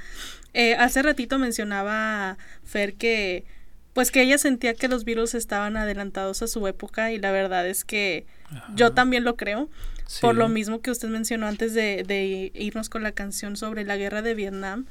Eh, 0.54 0.76
hace 0.76 1.02
ratito 1.02 1.38
mencionaba 1.38 2.38
Fer 2.64 2.96
que 2.96 3.46
pues 3.94 4.12
que 4.12 4.22
ella 4.22 4.38
sentía 4.38 4.74
que 4.76 4.88
los 4.88 5.04
Beatles 5.04 5.34
estaban 5.34 5.76
adelantados 5.76 6.42
a 6.42 6.48
su 6.48 6.66
época 6.68 7.12
y 7.12 7.20
la 7.20 7.32
verdad 7.32 7.68
es 7.68 7.84
que 7.84 8.26
yo 8.76 8.94
también 8.94 9.24
lo 9.24 9.36
creo. 9.36 9.70
Por 10.22 10.36
lo 10.36 10.50
mismo 10.50 10.82
que 10.82 10.92
usted 10.92 11.08
mencionó 11.08 11.48
antes 11.48 11.74
de, 11.74 12.04
de 12.04 12.52
irnos 12.56 12.90
con 12.90 13.04
la 13.04 13.12
canción 13.12 13.56
sobre 13.56 13.84
la 13.84 13.96
guerra 13.96 14.22
de 14.22 14.34
Vietnam, 14.34 14.88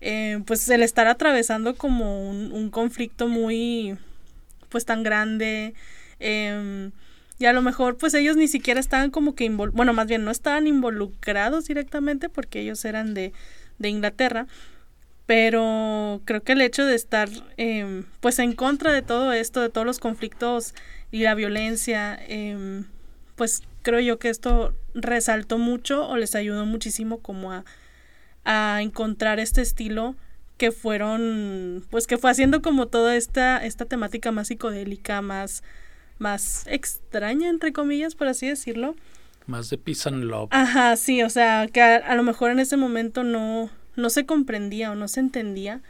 eh, 0.00 0.40
pues 0.46 0.68
el 0.68 0.82
estar 0.82 1.06
atravesando 1.06 1.74
como 1.76 2.28
un, 2.30 2.52
un 2.52 2.70
conflicto 2.70 3.26
muy, 3.26 3.96
pues 4.68 4.84
tan 4.84 5.02
grande, 5.02 5.74
em, 6.20 6.92
y 7.38 7.46
a 7.46 7.52
lo 7.52 7.62
mejor 7.62 7.96
pues 7.96 8.14
ellos 8.14 8.36
ni 8.36 8.46
siquiera 8.46 8.78
estaban 8.78 9.10
como 9.10 9.34
que, 9.34 9.44
invol 9.44 9.70
bueno, 9.70 9.92
más 9.92 10.06
bien 10.06 10.24
no 10.24 10.30
estaban 10.30 10.66
involucrados 10.66 11.66
directamente 11.66 12.28
porque 12.28 12.60
ellos 12.60 12.84
eran 12.84 13.14
de, 13.14 13.32
de 13.78 13.88
Inglaterra, 13.88 14.46
pero 15.26 16.20
creo 16.26 16.42
que 16.42 16.52
el 16.52 16.60
hecho 16.60 16.84
de 16.84 16.94
estar 16.94 17.28
em, 17.56 18.04
pues 18.20 18.38
en 18.38 18.52
contra 18.52 18.92
de 18.92 19.02
todo 19.02 19.32
esto, 19.32 19.60
de 19.62 19.70
todos 19.70 19.86
los 19.86 19.98
conflictos 19.98 20.74
y 21.10 21.20
la 21.22 21.34
violencia, 21.34 22.18
em, 22.28 22.84
pues 23.36 23.62
creo 23.84 24.00
yo 24.00 24.18
que 24.18 24.30
esto 24.30 24.74
resaltó 24.94 25.58
mucho 25.58 26.08
o 26.08 26.16
les 26.16 26.34
ayudó 26.34 26.66
muchísimo 26.66 27.18
como 27.18 27.52
a, 27.52 27.64
a 28.44 28.80
encontrar 28.82 29.38
este 29.38 29.62
estilo 29.62 30.16
que 30.56 30.72
fueron, 30.72 31.84
pues 31.90 32.06
que 32.06 32.18
fue 32.18 32.30
haciendo 32.30 32.62
como 32.62 32.86
toda 32.86 33.14
esta, 33.14 33.64
esta 33.64 33.84
temática 33.84 34.32
más 34.32 34.48
psicodélica, 34.48 35.20
más, 35.20 35.62
más 36.18 36.66
extraña, 36.66 37.48
entre 37.48 37.72
comillas, 37.72 38.14
por 38.14 38.28
así 38.28 38.48
decirlo. 38.48 38.96
Más 39.46 39.68
de 39.70 39.78
Peace 39.78 40.08
and 40.08 40.24
Love. 40.24 40.48
Ajá, 40.52 40.96
sí, 40.96 41.22
o 41.22 41.30
sea, 41.30 41.68
que 41.72 41.82
a, 41.82 41.96
a 41.96 42.14
lo 42.14 42.22
mejor 42.22 42.50
en 42.50 42.60
ese 42.60 42.76
momento 42.76 43.24
no, 43.24 43.70
no 43.96 44.10
se 44.10 44.26
comprendía 44.26 44.92
o 44.92 44.94
no 44.94 45.08
se 45.08 45.20
entendía, 45.20 45.82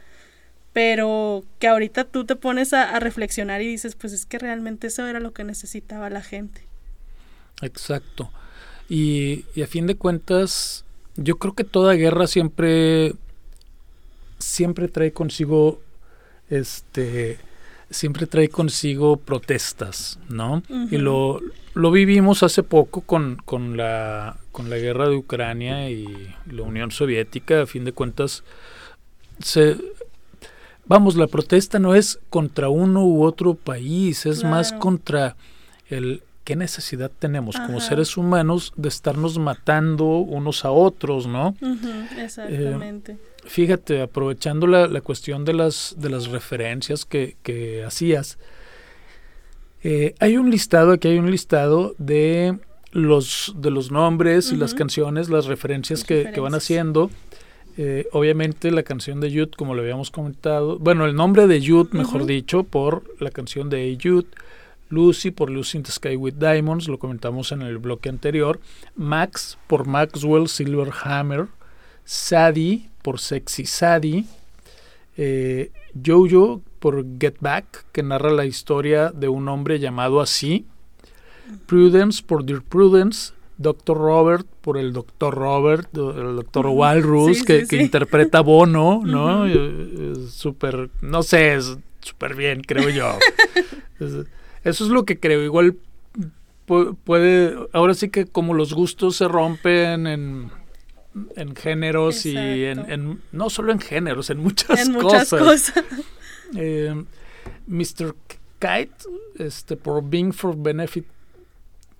pero 0.73 1.45
que 1.59 1.67
ahorita 1.67 2.03
tú 2.03 2.25
te 2.25 2.35
pones 2.35 2.73
a, 2.73 2.95
a 2.95 2.99
reflexionar 2.99 3.61
y 3.61 3.67
dices, 3.67 3.95
pues 3.95 4.11
es 4.11 4.25
que 4.25 4.39
realmente 4.39 4.87
eso 4.87 5.07
era 5.07 5.19
lo 5.19 5.31
que 5.31 5.45
necesitaba 5.45 6.09
la 6.09 6.21
gente. 6.21 6.67
Exacto. 7.61 8.29
Y, 8.89 9.45
y 9.55 9.61
a 9.63 9.67
fin 9.67 9.87
de 9.87 9.95
cuentas, 9.95 10.85
yo 11.15 11.37
creo 11.37 11.53
que 11.53 11.63
toda 11.63 11.93
guerra 11.93 12.27
siempre, 12.27 13.13
siempre 14.37 14.87
trae 14.87 15.11
consigo, 15.11 15.81
este, 16.49 17.39
siempre 17.89 18.27
trae 18.27 18.49
consigo 18.49 19.17
protestas, 19.17 20.19
¿no? 20.29 20.61
Y 20.91 20.97
lo, 20.97 21.39
lo 21.73 21.91
vivimos 21.91 22.43
hace 22.43 22.63
poco 22.63 23.01
con, 23.01 23.37
con, 23.45 23.77
la, 23.77 24.37
con 24.51 24.69
la 24.69 24.77
guerra 24.77 25.09
de 25.09 25.15
Ucrania 25.15 25.89
y 25.89 26.35
la 26.51 26.63
Unión 26.63 26.91
Soviética. 26.91 27.61
A 27.61 27.65
fin 27.65 27.85
de 27.85 27.91
cuentas, 27.91 28.43
se, 29.39 29.77
vamos, 30.85 31.15
la 31.15 31.27
protesta 31.27 31.79
no 31.79 31.95
es 31.95 32.19
contra 32.29 32.69
uno 32.69 33.05
u 33.05 33.23
otro 33.23 33.55
país, 33.55 34.25
es 34.25 34.43
más 34.43 34.73
contra 34.73 35.35
el 35.89 36.21
qué 36.45 36.55
necesidad 36.55 37.11
tenemos 37.17 37.57
como 37.57 37.81
seres 37.81 38.15
humanos 38.15 38.71
de 38.77 38.87
estarnos 38.87 39.37
matando 39.39 40.05
unos 40.05 40.63
a 40.63 40.71
otros, 40.71 41.27
¿no? 41.27 41.55
Exactamente. 42.17 43.17
Fíjate, 43.43 44.01
aprovechando 44.01 44.67
la, 44.67 44.87
la 44.87 45.01
cuestión 45.01 45.43
de 45.43 45.53
las, 45.53 45.95
de 45.97 46.09
las 46.09 46.27
referencias 46.27 47.03
que, 47.03 47.35
que 47.43 47.83
hacías, 47.83 48.37
eh, 49.83 50.15
hay 50.19 50.37
un 50.37 50.49
listado, 50.49 50.93
aquí 50.93 51.09
hay 51.09 51.17
un 51.17 51.29
listado 51.29 51.95
de 51.97 52.57
los, 52.91 53.53
de 53.57 53.71
los 53.71 53.91
nombres 53.91 54.51
y 54.51 54.55
las 54.55 54.73
canciones, 54.73 55.29
las 55.29 55.47
referencias 55.47 55.99
Las 55.99 56.07
que, 56.07 56.31
que 56.31 56.39
van 56.39 56.55
haciendo. 56.55 57.09
Eh, 57.77 58.07
obviamente 58.13 58.71
la 58.71 58.83
canción 58.83 59.19
de 59.19 59.29
Jude, 59.29 59.51
como 59.57 59.75
lo 59.75 59.81
habíamos 59.81 60.09
comentado, 60.09 60.79
bueno, 60.79 61.05
el 61.05 61.15
nombre 61.15 61.45
de 61.45 61.59
Jude, 61.59 61.89
mejor 61.91 62.25
dicho, 62.25 62.63
por 62.63 63.03
la 63.19 63.31
canción 63.31 63.69
de 63.69 63.97
Jude, 64.01 64.27
Lucy 64.89 65.31
por 65.31 65.49
Lucy 65.49 65.77
in 65.77 65.83
the 65.83 65.91
Sky 65.91 66.15
with 66.15 66.33
Diamonds, 66.35 66.87
lo 66.87 66.99
comentamos 66.99 67.51
en 67.51 67.61
el 67.61 67.77
bloque 67.79 68.09
anterior, 68.09 68.59
Max 68.95 69.57
por 69.67 69.87
Maxwell 69.87 70.47
Silverhammer, 70.47 71.47
Sadie 72.03 72.89
por 73.01 73.19
Sexy 73.19 73.65
Sadie, 73.65 74.25
eh, 75.17 75.71
Jojo 76.05 76.61
por 76.79 77.03
Get 77.19 77.37
Back, 77.39 77.85
que 77.91 78.03
narra 78.03 78.31
la 78.31 78.45
historia 78.45 79.11
de 79.11 79.27
un 79.27 79.47
hombre 79.49 79.79
llamado 79.79 80.21
así, 80.21 80.65
Prudence 81.65 82.23
por 82.23 82.43
Dear 82.45 82.61
Prudence, 82.61 83.33
Dr. 83.57 83.97
Robert 83.97 84.45
por 84.61 84.77
el 84.77 84.91
Dr. 84.93 85.33
Robert, 85.33 85.87
el 85.95 86.35
Dr. 86.35 86.67
Walrus, 86.67 87.39
Sí, 87.39 87.45
que, 87.45 87.61
sí, 87.61 87.67
que 87.67 87.77
sí. 87.77 87.83
interpreta 87.83 88.39
a 88.39 88.41
Bono, 88.41 89.01
¿no? 89.05 89.47
Eh, 89.47 90.11
es 90.11 90.31
Súper, 90.33 90.89
no 91.01 91.23
sé, 91.23 91.55
es 91.55 91.77
súper 92.01 92.35
bien, 92.35 92.61
creo 92.61 92.89
yo. 92.89 93.17
Es- 94.65 94.75
eso 94.75 94.85
es 94.85 94.89
lo 94.91 95.05
que 95.05 95.19
creo. 95.19 95.41
Igual 95.43 95.77
pu- 96.67 96.97
puede, 97.03 97.55
ahora 97.73 97.93
sí 97.93 98.09
que 98.09 98.25
como 98.25 98.53
los 98.53 98.73
gustos 98.73 99.15
se 99.15 99.27
rompen 99.27 100.07
en, 100.07 100.51
en 101.35 101.55
géneros 101.55 102.25
y 102.25 102.35
en, 102.37 103.21
no 103.31 103.49
solo 103.49 103.71
en 103.71 103.79
géneros, 103.79 104.29
en 104.29 104.39
muchas 104.39 104.85
en 104.85 104.91
muchas 104.93 105.29
cosas. 105.29 105.71
cosas. 105.71 105.83
Eh, 106.55 106.93
Mr. 107.67 108.15
Kite, 108.59 108.91
este, 109.39 109.75
por 109.77 110.03
Being 110.07 110.31
for 110.33 110.55
Benefit 110.57 111.05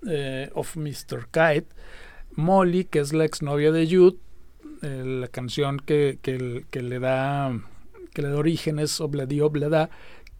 eh, 0.08 0.50
of 0.54 0.76
Mr. 0.76 1.26
Kite, 1.32 1.66
Molly, 2.36 2.84
que 2.84 2.98
es 3.00 3.12
la 3.12 3.24
exnovia 3.24 3.72
de 3.72 3.86
Jude, 3.86 4.16
eh, 4.82 5.02
la 5.04 5.28
canción 5.28 5.78
que, 5.78 6.18
que 6.22 6.82
le 6.82 6.98
da 7.00 7.58
que 8.12 8.22
le 8.22 8.28
da 8.28 8.36
origen 8.36 8.78
es 8.78 8.98
Obladi 9.00 9.40
Oblada, 9.42 9.90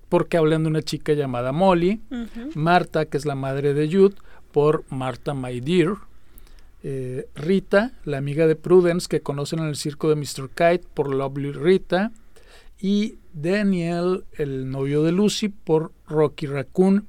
porque 0.08 0.36
hablan 0.36 0.62
de 0.64 0.68
una 0.70 0.82
chica 0.82 1.12
llamada 1.14 1.52
Molly. 1.52 2.00
Marta, 2.54 3.06
que 3.06 3.16
es 3.16 3.26
la 3.26 3.34
madre 3.34 3.74
de 3.74 3.88
Jude, 3.90 4.14
por 4.52 4.84
Marta 4.90 5.34
My 5.34 5.60
Dear. 5.60 5.94
Eh, 6.82 7.28
Rita, 7.34 7.92
la 8.04 8.18
amiga 8.18 8.46
de 8.46 8.54
Prudence, 8.54 9.08
que 9.08 9.20
conocen 9.20 9.58
en 9.58 9.66
el 9.66 9.76
circo 9.76 10.08
de 10.08 10.14
Mr. 10.16 10.48
Kite, 10.50 10.86
por 10.94 11.12
Lovely 11.12 11.52
Rita. 11.52 12.12
Y 12.80 13.16
Daniel, 13.32 14.24
el 14.34 14.70
novio 14.70 15.02
de 15.02 15.12
Lucy, 15.12 15.48
por 15.48 15.92
Rocky 16.06 16.46
Raccoon. 16.46 17.06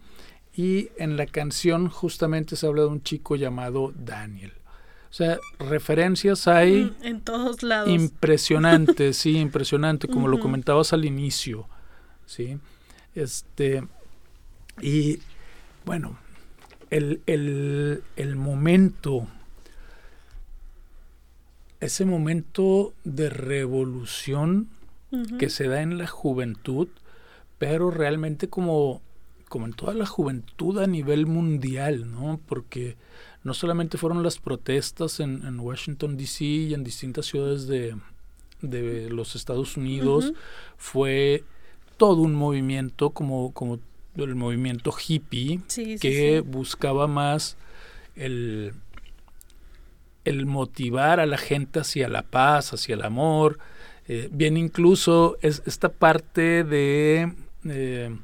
Y 0.55 0.89
en 0.97 1.17
la 1.17 1.27
canción 1.27 1.89
justamente 1.89 2.55
se 2.55 2.65
habla 2.65 2.81
de 2.83 2.88
un 2.88 3.03
chico 3.03 3.36
llamado 3.36 3.93
Daniel. 3.95 4.53
O 5.10 5.13
sea, 5.13 5.38
referencias 5.60 6.47
hay 6.47 6.86
Mm, 6.86 7.05
En 7.05 7.21
todos 7.21 7.62
lados. 7.63 7.89
impresionante, 7.89 9.13
sí, 9.13 9.38
impresionante, 9.38 10.07
como 10.07 10.27
lo 10.27 10.39
comentabas 10.39 10.93
al 10.93 11.05
inicio, 11.05 11.67
sí. 12.25 12.57
Este, 13.17 13.84
y 14.80 15.17
bueno, 15.86 16.19
el, 16.91 17.21
el, 17.25 18.03
el 18.15 18.36
momento, 18.36 19.25
ese 21.80 22.06
momento 22.06 22.93
de 23.03 23.32
revolución 23.32 24.69
que 25.39 25.49
se 25.49 25.67
da 25.67 25.82
en 25.82 25.97
la 25.97 26.06
juventud, 26.06 26.89
pero 27.58 27.89
realmente 27.89 28.49
como, 28.49 29.01
como 29.49 29.65
en 29.65 29.73
toda 29.73 29.95
la 29.95 30.06
juventud 30.06 30.77
a 30.77 30.86
nivel 30.86 31.25
mundial, 31.25 32.12
¿no? 32.12 32.39
Porque 32.45 32.97
no 33.43 33.56
solamente 33.56 33.97
fueron 33.97 34.21
las 34.21 34.38
protestas 34.38 35.21
en, 35.21 35.43
en 35.43 35.60
Washington, 35.60 36.17
D.C. 36.17 36.45
y 36.45 36.73
en 36.75 36.84
distintas 36.84 37.25
ciudades 37.25 37.65
de, 37.65 37.95
de 38.62 39.10
los 39.10 39.36
Estados 39.36 39.75
Unidos, 39.75 40.34
fue 40.77 41.43
todo 41.97 42.21
un 42.21 42.36
movimiento 42.36 43.10
como, 43.12 43.51
como 43.53 43.79
el 44.15 44.36
movimiento 44.36 44.91
hippie 45.07 45.60
Sí, 45.67 45.97
que 45.99 46.41
sí. 46.43 46.49
buscaba 46.49 47.07
más 47.07 47.57
el, 48.15 48.73
el 50.25 50.45
motivar 50.45 51.19
a 51.19 51.25
la 51.25 51.38
gente 51.38 51.79
hacia 51.79 52.10
la 52.10 52.23
paz, 52.23 52.73
hacia 52.73 52.95
el 52.95 53.03
amor. 53.03 53.60
Eh, 54.07 54.29
bien, 54.31 54.57
incluso 54.57 55.38
es 55.41 55.62
esta 55.65 55.89
parte 55.89 56.63
de, 56.63 57.33
eh, 57.65 58.15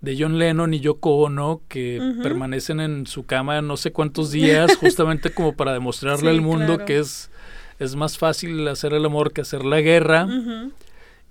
de 0.00 0.16
John 0.18 0.38
Lennon 0.38 0.72
y 0.74 0.80
Yoko 0.80 1.16
Ono 1.18 1.60
que 1.68 2.00
permanecen 2.22 2.80
en 2.80 3.06
su 3.06 3.26
cama 3.26 3.60
no 3.62 3.76
sé 3.76 3.92
cuántos 3.92 4.30
días, 4.30 4.76
justamente 4.80 5.30
como 5.32 5.52
para 5.54 5.72
demostrarle 5.72 6.30
al 6.30 6.40
mundo 6.40 6.66
claro. 6.76 6.84
que 6.86 6.98
es, 6.98 7.30
es 7.78 7.94
más 7.94 8.16
fácil 8.18 8.66
hacer 8.68 8.94
el 8.94 9.04
amor 9.04 9.32
que 9.32 9.42
hacer 9.42 9.64
la 9.64 9.80
guerra 9.80 10.26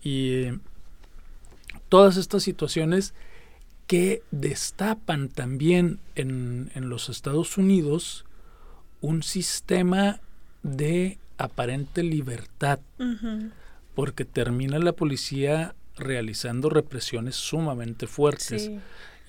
y 0.04 0.46
todas 1.90 2.18
estas 2.18 2.44
situaciones 2.44 3.14
que 3.88 4.22
destapan 4.32 5.30
también 5.30 6.00
en, 6.16 6.72
en 6.76 6.90
los 6.90 7.10
Estados 7.10 7.58
Unidos 7.58 8.26
un 9.02 9.24
sistema 9.24 10.20
de 10.64 11.18
aparente 11.38 12.04
libertad, 12.04 12.80
porque 13.96 14.26
termina 14.26 14.78
la 14.80 14.92
policía 14.92 15.74
realizando 15.96 16.70
represiones 16.70 17.36
sumamente 17.36 18.08
fuertes. 18.08 18.66
Sí. 18.66 18.80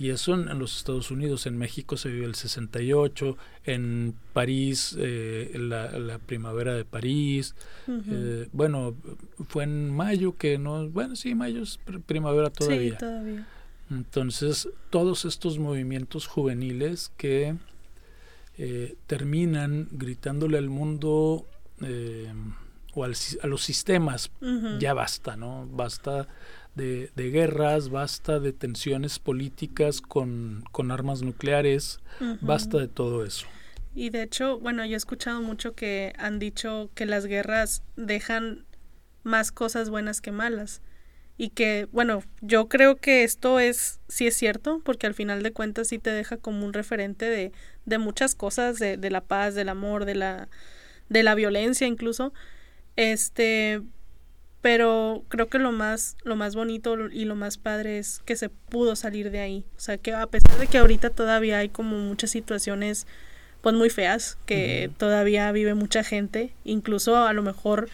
Y 0.00 0.08
eso 0.10 0.34
en, 0.34 0.48
en 0.48 0.58
los 0.58 0.78
Estados 0.78 1.10
Unidos, 1.10 1.46
en 1.46 1.56
México 1.58 1.96
se 1.96 2.08
vive 2.08 2.24
el 2.24 2.34
68, 2.34 3.36
en 3.66 4.14
París 4.32 4.96
eh, 4.98 5.52
la, 5.54 5.90
la 5.98 6.18
primavera 6.18 6.74
de 6.74 6.84
París, 6.86 7.54
eh, 7.86 8.48
bueno, 8.52 8.96
fue 9.48 9.64
en 9.64 9.94
mayo 9.94 10.34
que 10.36 10.56
no, 10.58 10.88
bueno, 10.88 11.14
sí, 11.16 11.34
mayo 11.34 11.62
es 11.62 11.78
pr- 11.86 12.02
primavera 12.02 12.48
todavía. 12.50 12.92
Sí, 12.92 12.98
todavía. 12.98 13.46
Entonces, 13.90 14.68
todos 14.88 15.24
estos 15.26 15.58
movimientos 15.58 16.26
juveniles 16.26 17.12
que 17.16 17.56
eh, 18.56 18.96
terminan 19.06 19.88
gritándole 19.90 20.58
al 20.58 20.70
mundo 20.70 21.46
eh, 21.82 22.32
o 22.94 23.04
al 23.04 23.14
a 23.42 23.46
los 23.46 23.62
sistemas, 23.62 24.30
ya 24.78 24.94
basta, 24.94 25.36
¿no? 25.36 25.66
Basta 25.70 26.26
de, 26.74 27.10
de 27.14 27.30
guerras, 27.30 27.90
basta 27.90 28.40
de 28.40 28.52
tensiones 28.52 29.18
políticas 29.18 30.00
con, 30.00 30.64
con 30.72 30.90
armas 30.90 31.22
nucleares, 31.22 32.00
basta 32.40 32.78
de 32.78 32.88
todo 32.88 33.24
eso. 33.24 33.46
Y 33.94 34.10
de 34.10 34.22
hecho, 34.22 34.58
bueno, 34.60 34.84
yo 34.84 34.94
he 34.94 34.96
escuchado 34.96 35.42
mucho 35.42 35.74
que 35.74 36.12
han 36.18 36.38
dicho 36.38 36.90
que 36.94 37.06
las 37.06 37.26
guerras 37.26 37.82
dejan 37.96 38.64
más 39.24 39.52
cosas 39.52 39.90
buenas 39.90 40.20
que 40.20 40.32
malas. 40.32 40.82
Y 41.36 41.50
que, 41.50 41.88
bueno, 41.90 42.22
yo 42.42 42.68
creo 42.68 42.96
que 42.96 43.24
esto 43.24 43.60
es, 43.60 44.00
sí 44.08 44.26
es 44.26 44.36
cierto, 44.36 44.82
porque 44.84 45.06
al 45.06 45.14
final 45.14 45.42
de 45.42 45.52
cuentas 45.52 45.88
sí 45.88 45.98
te 45.98 46.10
deja 46.10 46.36
como 46.36 46.66
un 46.66 46.74
referente 46.74 47.24
de, 47.24 47.52
de 47.86 47.98
muchas 47.98 48.34
cosas, 48.34 48.78
de, 48.78 48.98
de 48.98 49.10
la 49.10 49.22
paz, 49.22 49.54
del 49.54 49.70
amor, 49.70 50.04
de 50.04 50.14
la, 50.16 50.48
de 51.08 51.22
la 51.22 51.34
violencia 51.34 51.86
incluso. 51.86 52.34
Este, 52.96 53.80
pero 54.62 55.24
creo 55.28 55.48
que 55.48 55.58
lo 55.58 55.72
más, 55.72 56.16
lo 56.22 56.36
más 56.36 56.54
bonito 56.54 57.08
y 57.10 57.24
lo 57.24 57.34
más 57.34 57.56
padre 57.56 57.98
es 57.98 58.20
que 58.24 58.36
se 58.36 58.50
pudo 58.50 58.94
salir 58.94 59.30
de 59.30 59.40
ahí. 59.40 59.64
O 59.76 59.80
sea, 59.80 59.96
que 59.96 60.12
a 60.12 60.26
pesar 60.26 60.58
de 60.58 60.66
que 60.66 60.78
ahorita 60.78 61.10
todavía 61.10 61.58
hay 61.58 61.70
como 61.70 61.96
muchas 61.98 62.30
situaciones 62.30 63.06
pues 63.62 63.74
muy 63.74 63.90
feas 63.90 64.38
que 64.46 64.90
todavía 64.98 65.50
vive 65.52 65.74
mucha 65.74 66.02
gente, 66.02 66.52
incluso 66.64 67.16
a 67.16 67.32
lo 67.32 67.42
mejor 67.42 67.88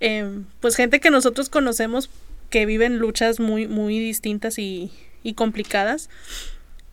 em, 0.00 0.44
pues 0.60 0.76
gente 0.76 1.00
que 1.00 1.10
nosotros 1.10 1.48
conocemos 1.48 2.10
que 2.50 2.66
viven 2.66 2.98
luchas 2.98 3.40
muy 3.40 3.66
muy 3.66 3.98
distintas 3.98 4.58
y, 4.58 4.92
y 5.22 5.34
complicadas, 5.34 6.08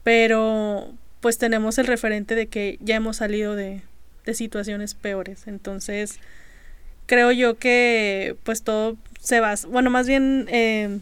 pero 0.04 0.92
pues 1.20 1.38
tenemos 1.38 1.78
el 1.78 1.88
referente 1.88 2.34
de 2.36 2.48
que 2.48 2.78
ya 2.82 2.96
hemos 2.96 3.18
salido 3.18 3.56
de, 3.56 3.82
de 4.26 4.34
situaciones 4.34 4.96
peores, 4.96 5.48
entonces 5.48 6.20
creo 7.10 7.32
yo 7.32 7.58
que 7.58 8.38
pues 8.44 8.62
todo 8.62 8.96
se 9.20 9.40
va, 9.40 9.56
bueno 9.68 9.90
más 9.90 10.08
bien 10.08 10.46
em, 10.50 11.02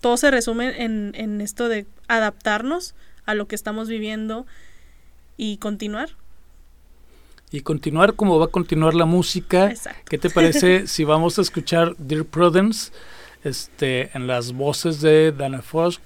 todo 0.00 0.16
se 0.16 0.30
resume 0.30 0.84
en, 0.84 1.12
en 1.16 1.40
esto 1.40 1.68
de 1.68 1.84
adaptarnos 2.06 2.94
a 3.26 3.34
lo 3.34 3.48
que 3.48 3.56
estamos 3.56 3.88
viviendo 3.88 4.46
y 5.36 5.56
continuar. 5.56 6.10
Y 7.50 7.60
continuar 7.60 8.14
como 8.14 8.38
va 8.38 8.46
a 8.46 8.48
continuar 8.48 8.94
la 8.94 9.04
música. 9.04 9.68
Exacto. 9.68 10.02
¿Qué 10.08 10.16
te 10.16 10.30
parece 10.30 10.86
si 10.86 11.04
vamos 11.04 11.38
a 11.38 11.42
escuchar 11.42 11.96
Dear 11.98 12.24
Prudence 12.24 12.92
este, 13.42 14.16
en 14.16 14.28
las 14.28 14.52
voces 14.52 15.00
de 15.00 15.32
Dana 15.32 15.60
Fosk, 15.60 16.00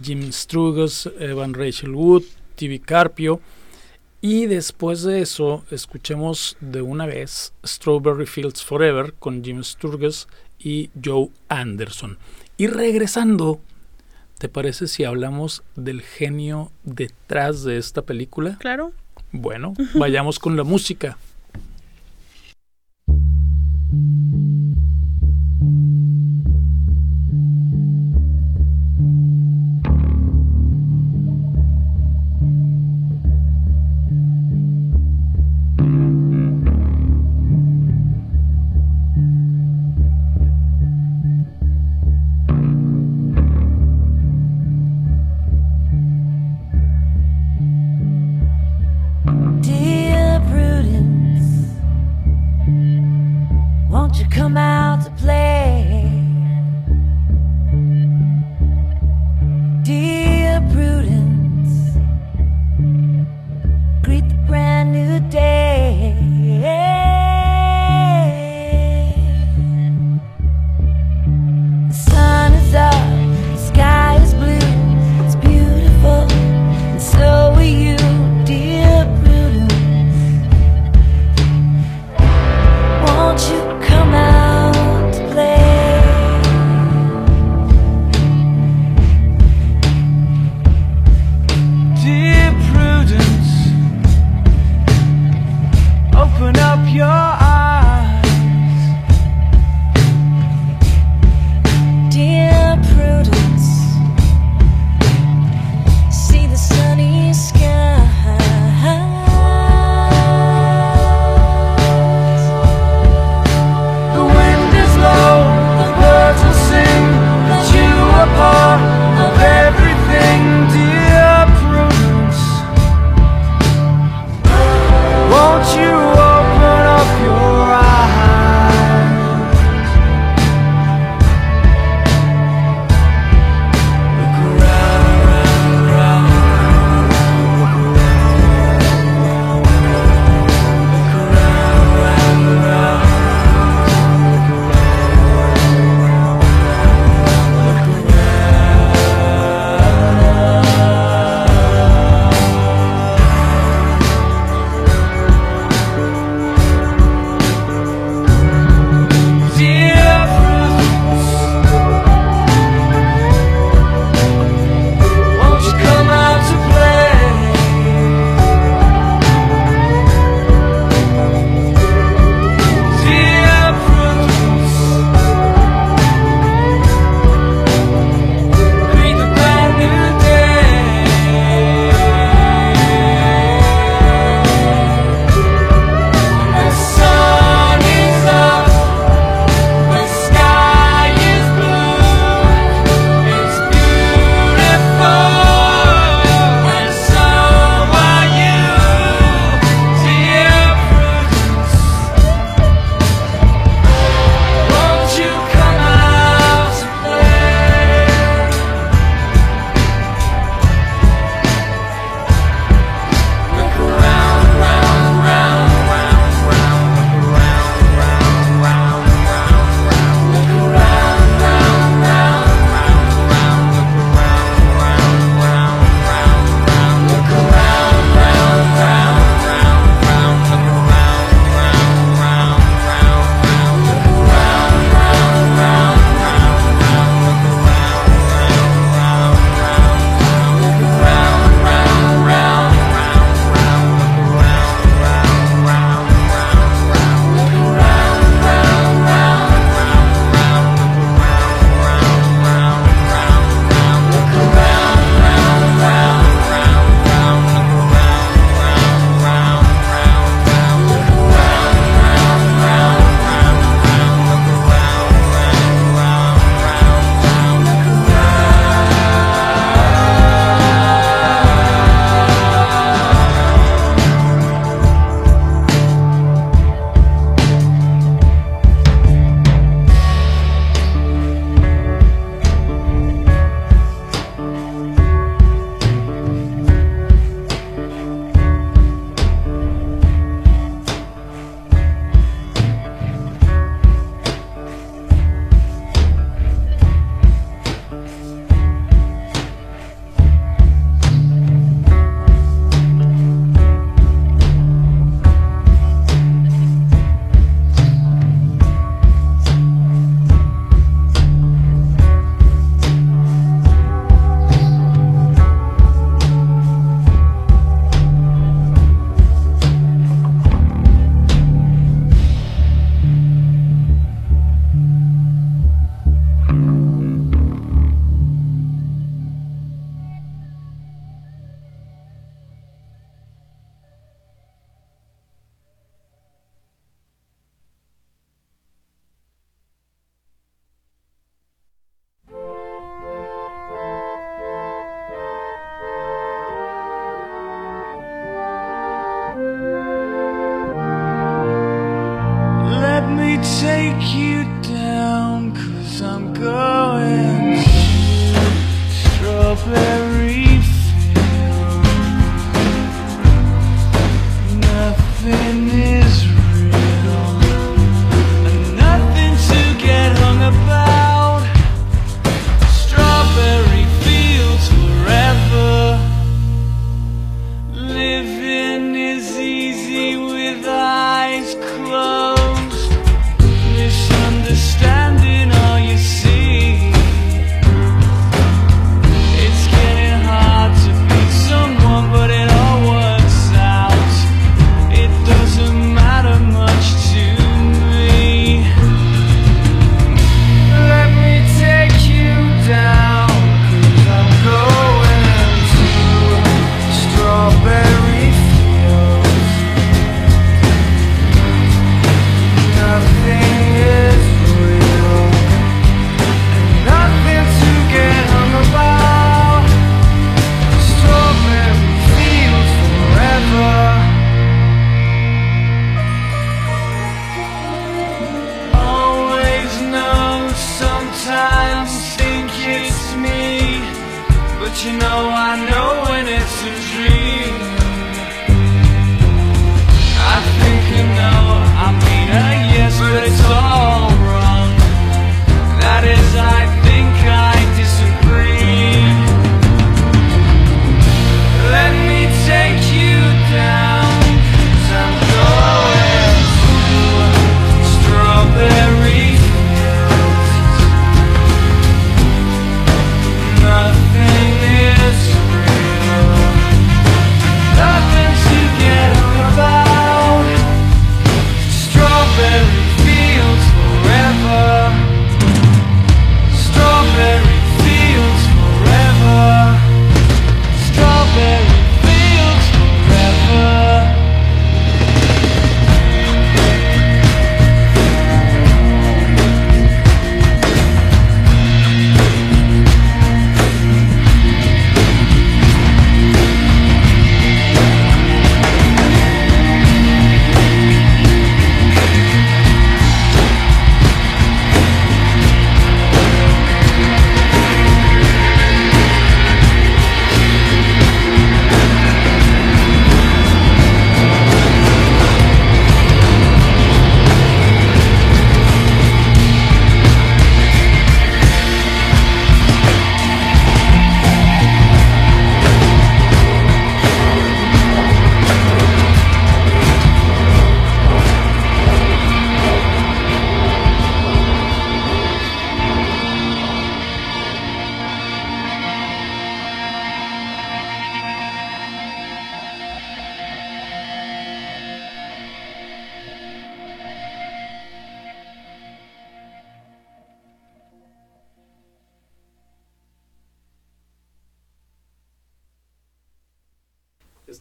Jim 0.00 0.30
Strugos, 0.32 1.10
Evan 1.18 1.52
Rachel 1.52 1.94
Wood, 1.94 2.22
TV 2.54 2.78
Carpio? 2.78 3.40
Y 4.20 4.46
después 4.46 5.02
de 5.02 5.20
eso, 5.20 5.64
escuchemos 5.70 6.56
de 6.60 6.82
una 6.82 7.06
vez 7.06 7.52
Strawberry 7.64 8.26
Fields 8.26 8.64
Forever 8.64 9.14
con 9.14 9.44
Jim 9.44 9.62
Sturgis 9.62 10.26
y 10.58 10.90
Joe 11.02 11.28
Anderson. 11.48 12.18
Y 12.56 12.66
regresando, 12.66 13.60
¿te 14.38 14.48
parece 14.48 14.88
si 14.88 15.04
hablamos 15.04 15.62
del 15.76 16.02
genio 16.02 16.72
detrás 16.82 17.62
de 17.62 17.78
esta 17.78 18.02
película? 18.02 18.56
Claro. 18.58 18.92
Bueno, 19.30 19.74
vayamos 19.94 20.40
con 20.40 20.56
la 20.56 20.64
música. 20.64 21.16
To 55.04 55.10
play? 55.10 55.37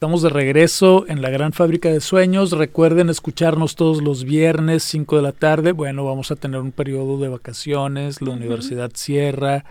Estamos 0.08 0.22
de 0.22 0.30
regreso 0.30 1.03
en 1.10 1.22
la 1.22 1.30
gran 1.30 1.51
fábrica 1.51 1.89
de 1.89 1.99
sueños. 1.99 2.51
Recuerden 2.51 3.10
escucharnos 3.10 3.76
todos 3.76 4.01
los 4.01 4.24
viernes, 4.24 4.84
5 4.84 5.18
de 5.18 5.22
la 5.22 5.34
tarde. 5.34 5.74
Bueno, 5.74 6.05
vamos 6.05 6.32
a 6.32 6.38
tener 6.38 6.62
un 6.62 6.72
periodo 6.72 7.20
de 7.20 7.28
vacaciones. 7.28 8.22
La 8.22 8.30
universidad 8.32 8.89
cierra, 8.93 9.66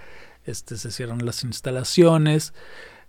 este, 0.45 0.77
se 0.77 0.91
cierran 0.91 1.25
las 1.25 1.43
instalaciones. 1.43 2.53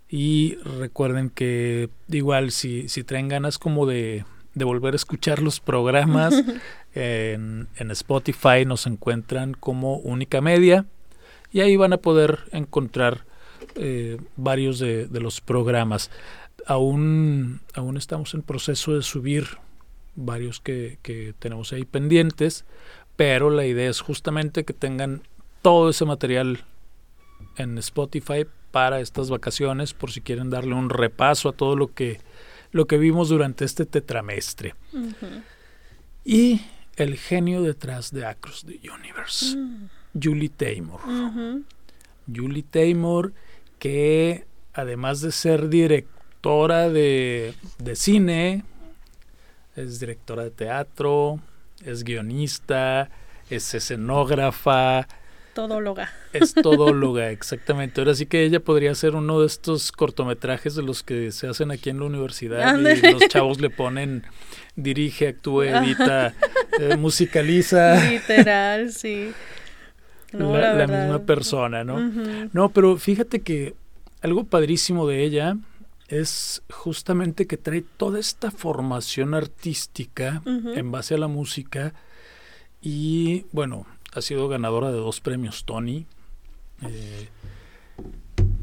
Y 0.07 0.55
recuerden 0.80 1.30
que 1.30 1.89
igual 2.07 2.51
si, 2.51 2.88
si 2.88 3.03
traen 3.03 3.28
ganas 3.28 3.57
como 3.57 3.86
de, 3.86 4.23
de 4.53 4.63
volver 4.63 4.93
a 4.93 4.95
escuchar 4.95 5.41
los 5.41 5.59
programas, 5.59 6.34
en, 6.95 7.67
en 7.75 7.91
Spotify 7.91 8.63
nos 8.65 8.88
encuentran 8.88 9.53
como 9.53 9.97
Única 9.97 10.39
Media. 10.39 10.86
Y 11.51 11.59
ahí 11.59 11.75
van 11.75 11.91
a 11.91 11.97
poder 11.97 12.45
encontrar 12.53 13.25
eh, 13.76 14.18
varios 14.36 14.80
de, 14.80 15.08
de 15.08 15.20
los 15.20 15.41
programas 15.41 16.10
aún, 16.68 17.62
aún 17.74 17.97
estamos 17.97 18.34
en 18.34 18.41
proceso 18.41 18.93
de 18.93 19.01
subir 19.01 19.47
varios 20.16 20.60
que, 20.60 20.99
que, 21.01 21.34
tenemos 21.39 21.72
ahí 21.74 21.86
pendientes, 21.86 22.66
pero 23.16 23.49
la 23.49 23.66
idea 23.66 23.89
es 23.89 24.01
justamente 24.01 24.66
que 24.66 24.74
tengan 24.74 25.22
todo 25.62 25.89
ese 25.89 26.05
material 26.05 26.66
en 27.55 27.78
Spotify 27.78 28.45
para 28.72 28.99
estas 28.99 29.30
vacaciones, 29.30 29.93
por 29.93 30.12
si 30.12 30.22
quieren 30.22 30.49
darle 30.49 30.74
un 30.76 30.89
repaso 30.89 31.49
a 31.49 31.53
todo 31.53 31.76
lo 31.76 31.93
que, 31.93 32.20
lo 32.72 32.86
que 32.86 32.97
vimos 32.97 33.30
durante 33.30 33.66
este 33.66 33.86
tetramestre. 33.86 34.76
Uh 34.93 34.97
-huh. 34.97 35.43
Y 36.26 36.62
el 36.97 37.16
genio 37.16 37.62
detrás 37.62 38.12
de 38.12 38.26
Across 38.26 38.66
the 38.66 38.80
Universe, 38.89 39.55
Mm. 39.55 39.89
Julie 40.22 40.49
Taymor. 40.49 40.99
Uh 41.05 41.32
-huh. 41.32 41.64
Julie 42.34 42.64
Taymor, 42.64 43.34
que 43.80 44.45
además 44.73 45.21
de 45.21 45.32
ser 45.32 45.69
directora 45.69 46.89
de, 46.89 47.53
de, 47.80 47.95
cine, 47.95 48.63
es 49.75 49.99
directora 49.99 50.43
de 50.43 50.51
teatro, 50.51 51.39
es 51.86 52.03
guionista, 52.03 53.09
es 53.49 53.73
escenógrafa. 53.73 55.07
Todóloga. 55.53 56.11
Es 56.34 56.53
todóloga, 56.61 57.32
exactamente. 57.32 58.01
Ahora 58.01 58.13
sí 58.13 58.28
que 58.28 58.43
ella 58.43 58.59
podría 58.59 58.93
ser 58.93 59.15
uno 59.15 59.39
de 59.39 59.47
estos 59.47 59.91
cortometrajes 59.91 60.75
de 60.75 60.84
los 60.84 61.01
que 61.01 61.32
se 61.32 61.47
hacen 61.47 61.71
aquí 61.71 61.89
en 61.89 61.99
la 61.99 62.05
universidad 62.05 62.78
y 62.78 63.11
los 63.11 63.28
chavos 63.28 63.59
le 63.59 63.69
ponen 63.69 64.23
dirige, 64.78 65.30
actúa, 65.30 65.82
edita, 65.82 66.34
eh, 66.80 66.95
musicaliza. 66.95 68.09
Literal, 68.09 68.91
sí. 68.93 69.34
No, 70.34 70.57
la, 70.57 70.73
la, 70.73 70.88
la, 70.88 71.03
misma 71.03 71.19
persona, 71.25 71.84
¿no? 71.84 71.95
Uh 71.95 71.99
-huh. 71.99 72.49
No, 72.53 72.69
pero 72.69 72.97
fíjate 72.97 73.41
que 73.41 73.75
algo 74.21 74.43
padrísimo 74.43 75.07
de 75.07 75.23
ella 75.23 75.57
es 76.07 76.63
justamente 76.69 77.47
que 77.47 77.57
trae 77.57 77.84
toda 77.97 78.19
esta 78.19 78.51
formación 78.51 79.34
artística 79.34 80.41
uh 80.45 80.49
-huh. 80.49 80.78
en 80.78 80.91
base 80.91 81.15
a 81.15 81.17
la 81.17 81.28
música 81.28 81.93
y 82.82 83.45
bueno, 83.51 83.86
ha 84.13 84.21
sido 84.21 84.47
ganadora 84.47 84.91
de 84.91 84.97
dos 84.97 85.19
premios 85.19 85.65
Tony. 85.65 86.05
Eh, 86.82 87.30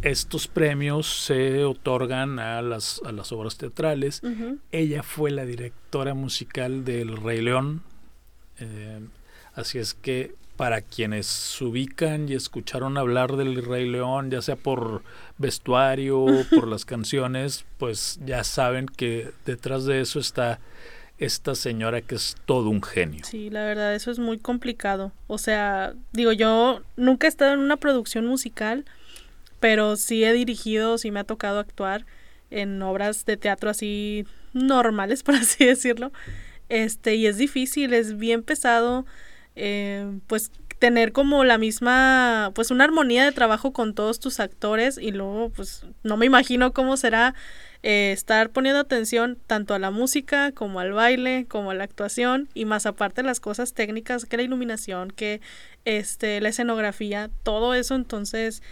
estos 0.03 0.49
premios 0.49 1.25
se 1.25 1.65
otorgan 1.65 2.39
a 2.39 2.61
las, 2.63 3.01
a 3.05 3.13
las 3.13 3.33
obras 3.33 3.57
teatrales. 3.57 4.23
Ella 4.71 5.03
fue 5.03 5.31
la 5.31 5.45
directora 5.45 6.15
musical 6.15 6.85
del 6.85 7.17
Rey 7.17 7.41
León. 7.41 7.83
Eh, 8.59 9.01
así 9.55 9.79
es 9.79 9.95
que 9.95 10.35
para 10.57 10.81
quienes 10.83 11.27
se 11.27 11.65
ubican 11.65 12.29
y 12.29 12.35
escucharon 12.35 12.97
hablar 12.97 13.37
del 13.37 13.65
Rey 13.65 13.89
León, 13.89 14.31
ya 14.31 14.43
sea 14.43 14.57
por 14.57 15.03
vestuario 15.39 16.21
o 16.21 16.45
por 16.55 16.69
las 16.69 16.85
canciones, 16.85 17.65
pues 17.79 18.19
ya 18.25 18.45
saben 18.45 18.87
que 18.87 19.31
detrás 19.47 19.85
de 19.85 20.01
eso 20.01 20.21
está 20.21 20.61
esta 21.19 21.55
señora 21.55 22.01
que 22.01 22.17
es 22.17 22.37
todo 22.45 22.71
un 22.71 22.83
genio. 22.83 23.25
Sí, 23.25 23.51
la 23.51 23.65
verdad, 23.65 23.95
eso 23.95 24.11
es 24.11 24.19
muy 24.19 24.39
complicado. 24.39 25.13
O 25.27 25.39
sea, 25.39 25.95
digo, 26.13 26.33
yo 26.33 26.83
nunca 26.97 27.27
he 27.27 27.29
estado 27.29 27.55
en 27.55 27.61
una 27.61 27.77
producción 27.77 28.27
musical, 28.27 28.85
pero 29.61 29.97
sí 29.97 30.25
he 30.25 30.33
dirigido, 30.33 30.99
sí 30.99 31.11
me 31.11 31.21
ha 31.21 31.25
tocado 31.25 31.59
actuar 31.59 32.05
en 32.51 32.83
obras 32.83 33.25
de 33.25 33.37
teatro 33.37 33.71
así 33.71 34.27
normales, 34.53 35.23
por 35.25 35.37
así 35.37 35.65
decirlo. 35.65 36.13
Este, 36.69 37.15
y 37.15 37.27
es 37.27 37.37
difícil, 37.37 37.93
es 37.93 38.17
bien 38.17 38.43
pesado, 38.43 39.05
eh, 39.57 40.19
pues 40.27 40.51
tener 40.79 41.13
como 41.13 41.45
la 41.45 41.59
misma, 41.59 42.53
pues 42.55 42.71
una 42.71 42.85
armonía 42.85 43.25
de 43.25 43.33
trabajo 43.33 43.73
con 43.73 43.95
todos 43.95 44.21
tus 44.21 44.41
actores 44.41 44.99
y 44.99 45.13
luego, 45.13 45.51
pues 45.51 45.87
no 46.03 46.17
me 46.17 46.27
imagino 46.27 46.73
cómo 46.73 46.97
será 46.97 47.35
eh, 47.83 48.13
estar 48.13 48.51
poniendo 48.51 48.81
atención 48.81 49.39
tanto 49.47 49.75
a 49.75 49.79
la 49.79 49.91
música 49.91 50.53
como 50.53 50.81
al 50.81 50.93
baile, 50.93 51.47
como 51.49 51.71
a 51.71 51.75
la 51.75 51.85
actuación 51.85 52.49
y 52.55 52.65
más 52.65 52.87
aparte 52.87 53.23
las 53.23 53.41
cosas 53.41 53.73
técnicas, 53.75 54.25
que 54.25 54.37
la 54.37 54.43
iluminación, 54.43 55.11
que 55.11 55.41
este, 55.85 56.41
la 56.41 56.51
escenografía, 56.51 57.31
todo 57.43 57.75
eso, 57.75 57.95
entonces, 57.95 58.63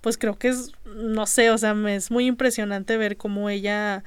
pues 0.00 0.18
creo 0.18 0.38
que 0.38 0.48
es, 0.48 0.72
no 0.84 1.26
sé, 1.26 1.50
o 1.50 1.58
sea, 1.58 1.74
me 1.74 1.96
es 1.96 2.10
muy 2.10 2.26
impresionante 2.26 2.96
ver 2.96 3.16
cómo 3.16 3.50
ella, 3.50 4.04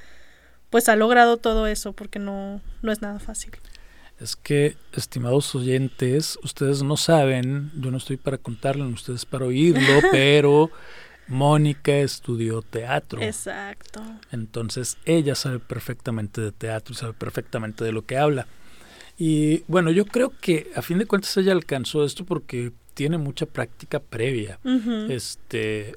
pues 0.70 0.88
ha 0.88 0.96
logrado 0.96 1.36
todo 1.36 1.66
eso, 1.66 1.92
porque 1.92 2.18
no, 2.18 2.60
no 2.82 2.92
es 2.92 3.02
nada 3.02 3.18
fácil. 3.18 3.52
Es 4.22 4.36
que, 4.36 4.76
estimados 4.92 5.52
oyentes, 5.56 6.38
ustedes 6.44 6.82
no 6.84 6.96
saben, 6.96 7.72
yo 7.74 7.90
no 7.90 7.96
estoy 7.96 8.16
para 8.16 8.38
contarlo, 8.38 8.86
ustedes 8.86 9.26
para 9.26 9.46
oírlo, 9.46 10.00
pero 10.12 10.70
Mónica 11.26 11.96
estudió 11.96 12.62
teatro. 12.62 13.20
Exacto. 13.20 14.00
Entonces 14.30 14.96
ella 15.04 15.34
sabe 15.34 15.58
perfectamente 15.58 16.40
de 16.40 16.52
teatro 16.52 16.92
y 16.92 16.96
sabe 16.96 17.14
perfectamente 17.14 17.84
de 17.84 17.90
lo 17.90 18.06
que 18.06 18.16
habla. 18.16 18.46
Y 19.18 19.64
bueno, 19.66 19.90
yo 19.90 20.04
creo 20.04 20.32
que 20.40 20.70
a 20.76 20.82
fin 20.82 20.98
de 20.98 21.06
cuentas 21.06 21.36
ella 21.36 21.52
alcanzó 21.52 22.04
esto 22.04 22.24
porque 22.24 22.72
tiene 22.94 23.18
mucha 23.18 23.46
práctica 23.46 23.98
previa. 23.98 24.58
Este 25.08 25.94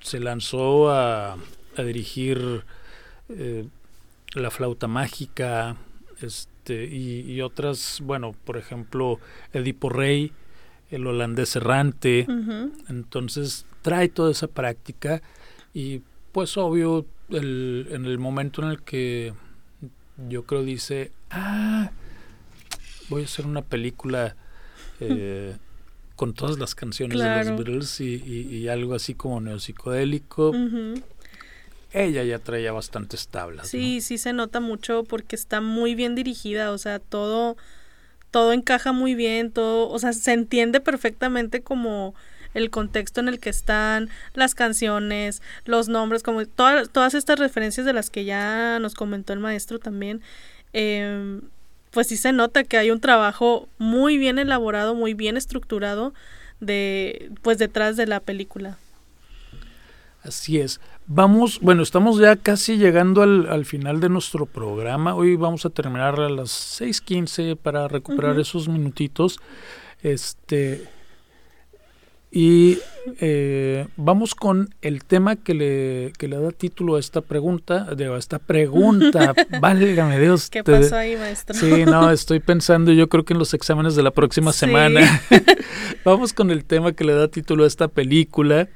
se 0.00 0.20
lanzó 0.20 0.90
a, 0.90 1.34
a 1.34 1.82
dirigir 1.82 2.64
eh, 3.28 3.66
la 4.34 4.50
flauta 4.50 4.86
mágica, 4.86 5.76
este, 6.20 6.51
y, 6.70 7.20
y 7.32 7.40
otras, 7.40 8.00
bueno, 8.02 8.34
por 8.44 8.56
ejemplo, 8.56 9.18
Edipo 9.52 9.88
Rey, 9.88 10.32
el 10.90 11.06
holandés 11.06 11.56
errante. 11.56 12.26
Entonces 12.88 13.66
trae 13.82 14.08
toda 14.08 14.30
esa 14.30 14.46
práctica 14.46 15.22
y 15.74 16.02
pues 16.32 16.56
obvio 16.56 17.04
el- 17.30 17.88
en 17.90 18.04
el 18.06 18.18
momento 18.18 18.62
en 18.62 18.68
el 18.68 18.82
que 18.82 19.32
yo 20.28 20.44
creo 20.44 20.62
dice, 20.62 21.10
ah, 21.30 21.90
voy 23.08 23.22
a 23.22 23.24
hacer 23.24 23.46
una 23.46 23.62
película 23.62 24.36
eh, 25.00 25.56
con 26.14 26.32
todas 26.34 26.58
las 26.58 26.74
canciones 26.76 27.18
de 27.18 27.24
los 27.24 27.64
Beatles 27.64 28.00
y, 28.00 28.14
y- 28.24 28.56
y 28.58 28.68
algo 28.68 28.94
así 28.94 29.14
como 29.14 29.40
neopsicodélico, 29.40 30.50
Ujú. 30.50 31.02
Ella 31.92 32.24
ya 32.24 32.38
traía 32.38 32.72
bastantes 32.72 33.28
tablas. 33.28 33.68
Sí, 33.68 34.00
sí 34.00 34.18
se 34.18 34.32
nota 34.32 34.60
mucho 34.60 35.04
porque 35.04 35.36
está 35.36 35.60
muy 35.60 35.94
bien 35.94 36.14
dirigida, 36.14 36.72
o 36.72 36.78
sea, 36.78 36.98
todo, 36.98 37.56
todo 38.30 38.52
encaja 38.52 38.92
muy 38.92 39.14
bien, 39.14 39.52
todo, 39.52 39.88
o 39.88 39.98
sea, 39.98 40.12
se 40.12 40.32
entiende 40.32 40.80
perfectamente 40.80 41.62
como 41.62 42.14
el 42.54 42.70
contexto 42.70 43.20
en 43.20 43.28
el 43.28 43.38
que 43.38 43.50
están, 43.50 44.08
las 44.34 44.54
canciones, 44.54 45.42
los 45.64 45.88
nombres, 45.88 46.22
como 46.22 46.44
todas, 46.46 46.90
todas 46.90 47.14
estas 47.14 47.38
referencias 47.38 47.86
de 47.86 47.92
las 47.92 48.10
que 48.10 48.24
ya 48.24 48.78
nos 48.78 48.94
comentó 48.94 49.32
el 49.32 49.38
maestro 49.38 49.78
también, 49.78 50.22
em, 50.72 51.42
pues 51.90 52.06
sí 52.08 52.16
se 52.16 52.32
nota 52.32 52.64
que 52.64 52.78
hay 52.78 52.90
un 52.90 53.00
trabajo 53.00 53.68
muy 53.78 54.16
bien 54.16 54.38
elaborado, 54.38 54.94
muy 54.94 55.12
bien 55.14 55.36
estructurado 55.36 56.14
de, 56.60 57.30
pues 57.42 57.58
detrás 57.58 57.96
de 57.96 58.06
la 58.06 58.20
película. 58.20 58.78
Así 60.22 60.58
es. 60.58 60.80
Vamos, 61.06 61.58
bueno, 61.60 61.82
estamos 61.82 62.18
ya 62.18 62.36
casi 62.36 62.76
llegando 62.78 63.22
al, 63.22 63.48
al 63.50 63.64
final 63.64 64.00
de 64.00 64.08
nuestro 64.08 64.46
programa. 64.46 65.14
Hoy 65.14 65.36
vamos 65.36 65.66
a 65.66 65.70
terminar 65.70 66.18
a 66.20 66.28
las 66.28 66.50
6:15 66.80 67.56
para 67.56 67.88
recuperar 67.88 68.38
esos 68.38 68.68
minutitos. 68.68 69.38
Este. 70.02 70.84
Y 72.34 72.78
eh, 73.20 73.86
vamos 73.98 74.34
con 74.34 74.74
el 74.80 75.04
tema 75.04 75.36
que 75.36 75.52
le, 75.52 76.12
que 76.16 76.28
le 76.28 76.38
da 76.38 76.50
título 76.50 76.94
a 76.96 77.00
esta 77.00 77.20
pregunta, 77.20 77.94
de 77.94 78.06
a 78.06 78.16
esta 78.16 78.38
pregunta, 78.38 79.34
válgame 79.60 80.18
Dios. 80.18 80.48
¿Qué 80.48 80.62
te- 80.62 80.72
pasó 80.72 80.96
ahí, 80.96 81.14
maestro? 81.16 81.54
Sí, 81.54 81.84
no, 81.84 82.10
estoy 82.10 82.40
pensando 82.40 82.90
yo 82.90 83.10
creo 83.10 83.26
que 83.26 83.34
en 83.34 83.38
los 83.38 83.52
exámenes 83.52 83.96
de 83.96 84.02
la 84.02 84.12
próxima 84.12 84.50
Sí. 84.52 84.60
semana. 84.60 85.20
Vamos 86.06 86.32
con 86.32 86.50
el 86.50 86.64
tema 86.64 86.92
que 86.92 87.04
le 87.04 87.12
da 87.12 87.28
título 87.28 87.64
a 87.64 87.66
esta 87.66 87.88
película 87.88 88.68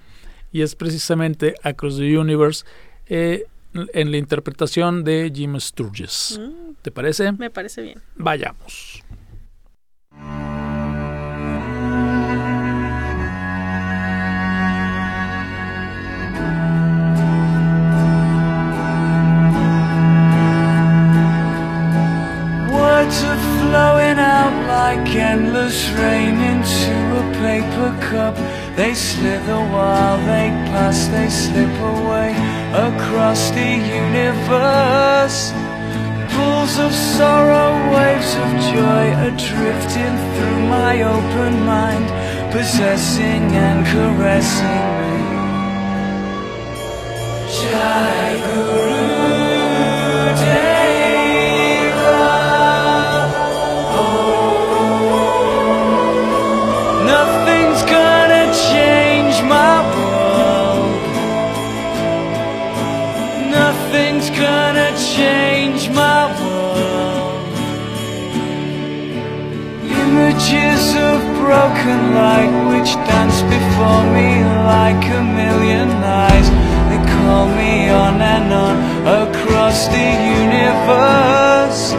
y 0.56 0.62
es 0.62 0.74
precisamente 0.74 1.54
Across 1.62 1.98
the 1.98 2.16
Universe 2.16 2.64
eh, 3.08 3.44
en 3.74 4.10
la 4.10 4.16
interpretación 4.16 5.04
de 5.04 5.30
Jim 5.34 5.60
Sturges. 5.60 6.40
Mm, 6.40 6.72
¿Te 6.80 6.90
parece? 6.90 7.30
me 7.32 7.50
parece 7.50 7.82
bien. 7.82 8.00
Vayamos. 8.14 9.02
Words 22.72 23.24
are 23.24 23.36
flowing 23.60 24.18
out 24.18 24.66
like 24.66 25.14
endless 25.14 25.90
rain 25.98 26.40
into 26.40 26.94
a 27.14 27.32
paper 27.42 27.94
cup. 28.08 28.65
They 28.76 28.92
slither 28.92 29.56
while 29.72 30.18
they 30.18 30.50
pass, 30.68 31.06
they 31.06 31.30
slip 31.30 31.74
away 31.80 32.32
across 32.74 33.48
the 33.52 33.70
universe. 34.02 35.50
Pools 36.34 36.78
of 36.78 36.92
sorrow, 36.92 37.72
waves 37.96 38.34
of 38.42 38.50
joy 38.74 39.04
are 39.24 39.36
drifting 39.48 40.14
through 40.34 40.60
my 40.68 41.00
open 41.00 41.64
mind, 41.64 42.06
possessing 42.52 43.44
and 43.66 43.86
caressing 43.86 44.84
me. 45.00 45.16
Jai 47.56 48.36
Guru 48.44 49.15
Images 70.36 70.94
of 70.94 71.18
broken 71.40 72.12
light 72.14 72.52
which 72.68 72.92
dance 73.08 73.40
before 73.40 74.04
me 74.12 74.44
like 74.68 75.02
a 75.08 75.24
million 75.24 75.88
eyes. 76.04 76.48
They 76.90 77.00
call 77.10 77.48
me 77.48 77.88
on 77.88 78.20
and 78.20 78.52
on 78.52 78.76
across 79.24 79.88
the 79.88 80.08
universe. 80.44 81.96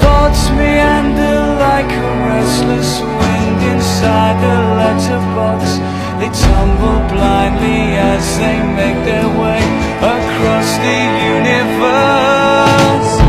Thoughts 0.00 0.48
meander 0.56 1.60
like 1.60 1.92
a 1.92 2.10
restless 2.32 3.00
wind 3.00 3.60
inside 3.72 4.40
a 4.40 4.58
letterbox. 4.80 5.76
They 6.18 6.30
tumble 6.32 7.04
blindly 7.12 8.00
as 8.00 8.24
they 8.38 8.56
make 8.80 8.96
their 9.04 9.28
way 9.28 9.60
across 10.00 10.68
the 10.86 11.00
universe. 11.36 13.27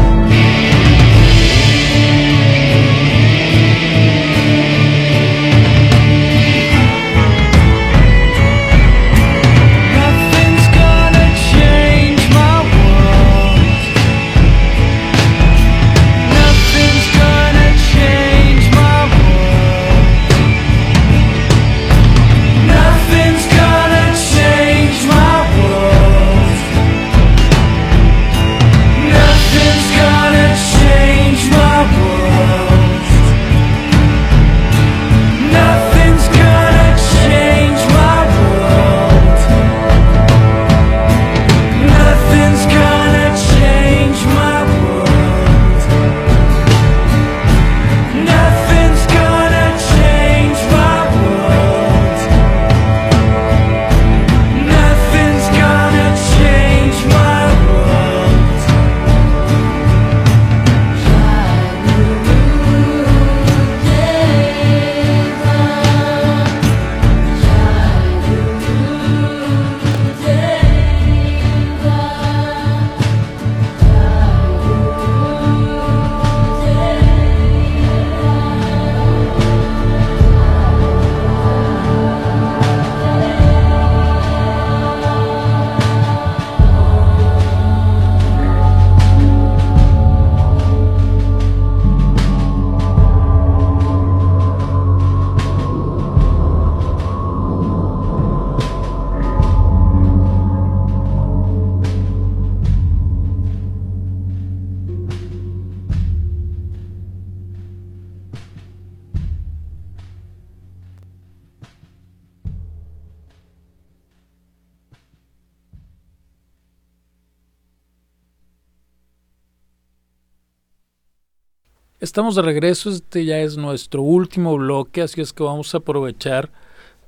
Estamos 122.01 122.35
de 122.35 122.43
regreso, 122.43 122.89
este 122.91 123.25
ya 123.25 123.39
es 123.39 123.57
nuestro 123.57 124.01
último 124.01 124.57
bloque, 124.57 125.01
así 125.01 125.19
es 125.19 125.33
que 125.33 125.43
vamos 125.43 125.73
a 125.73 125.79
aprovechar 125.79 126.49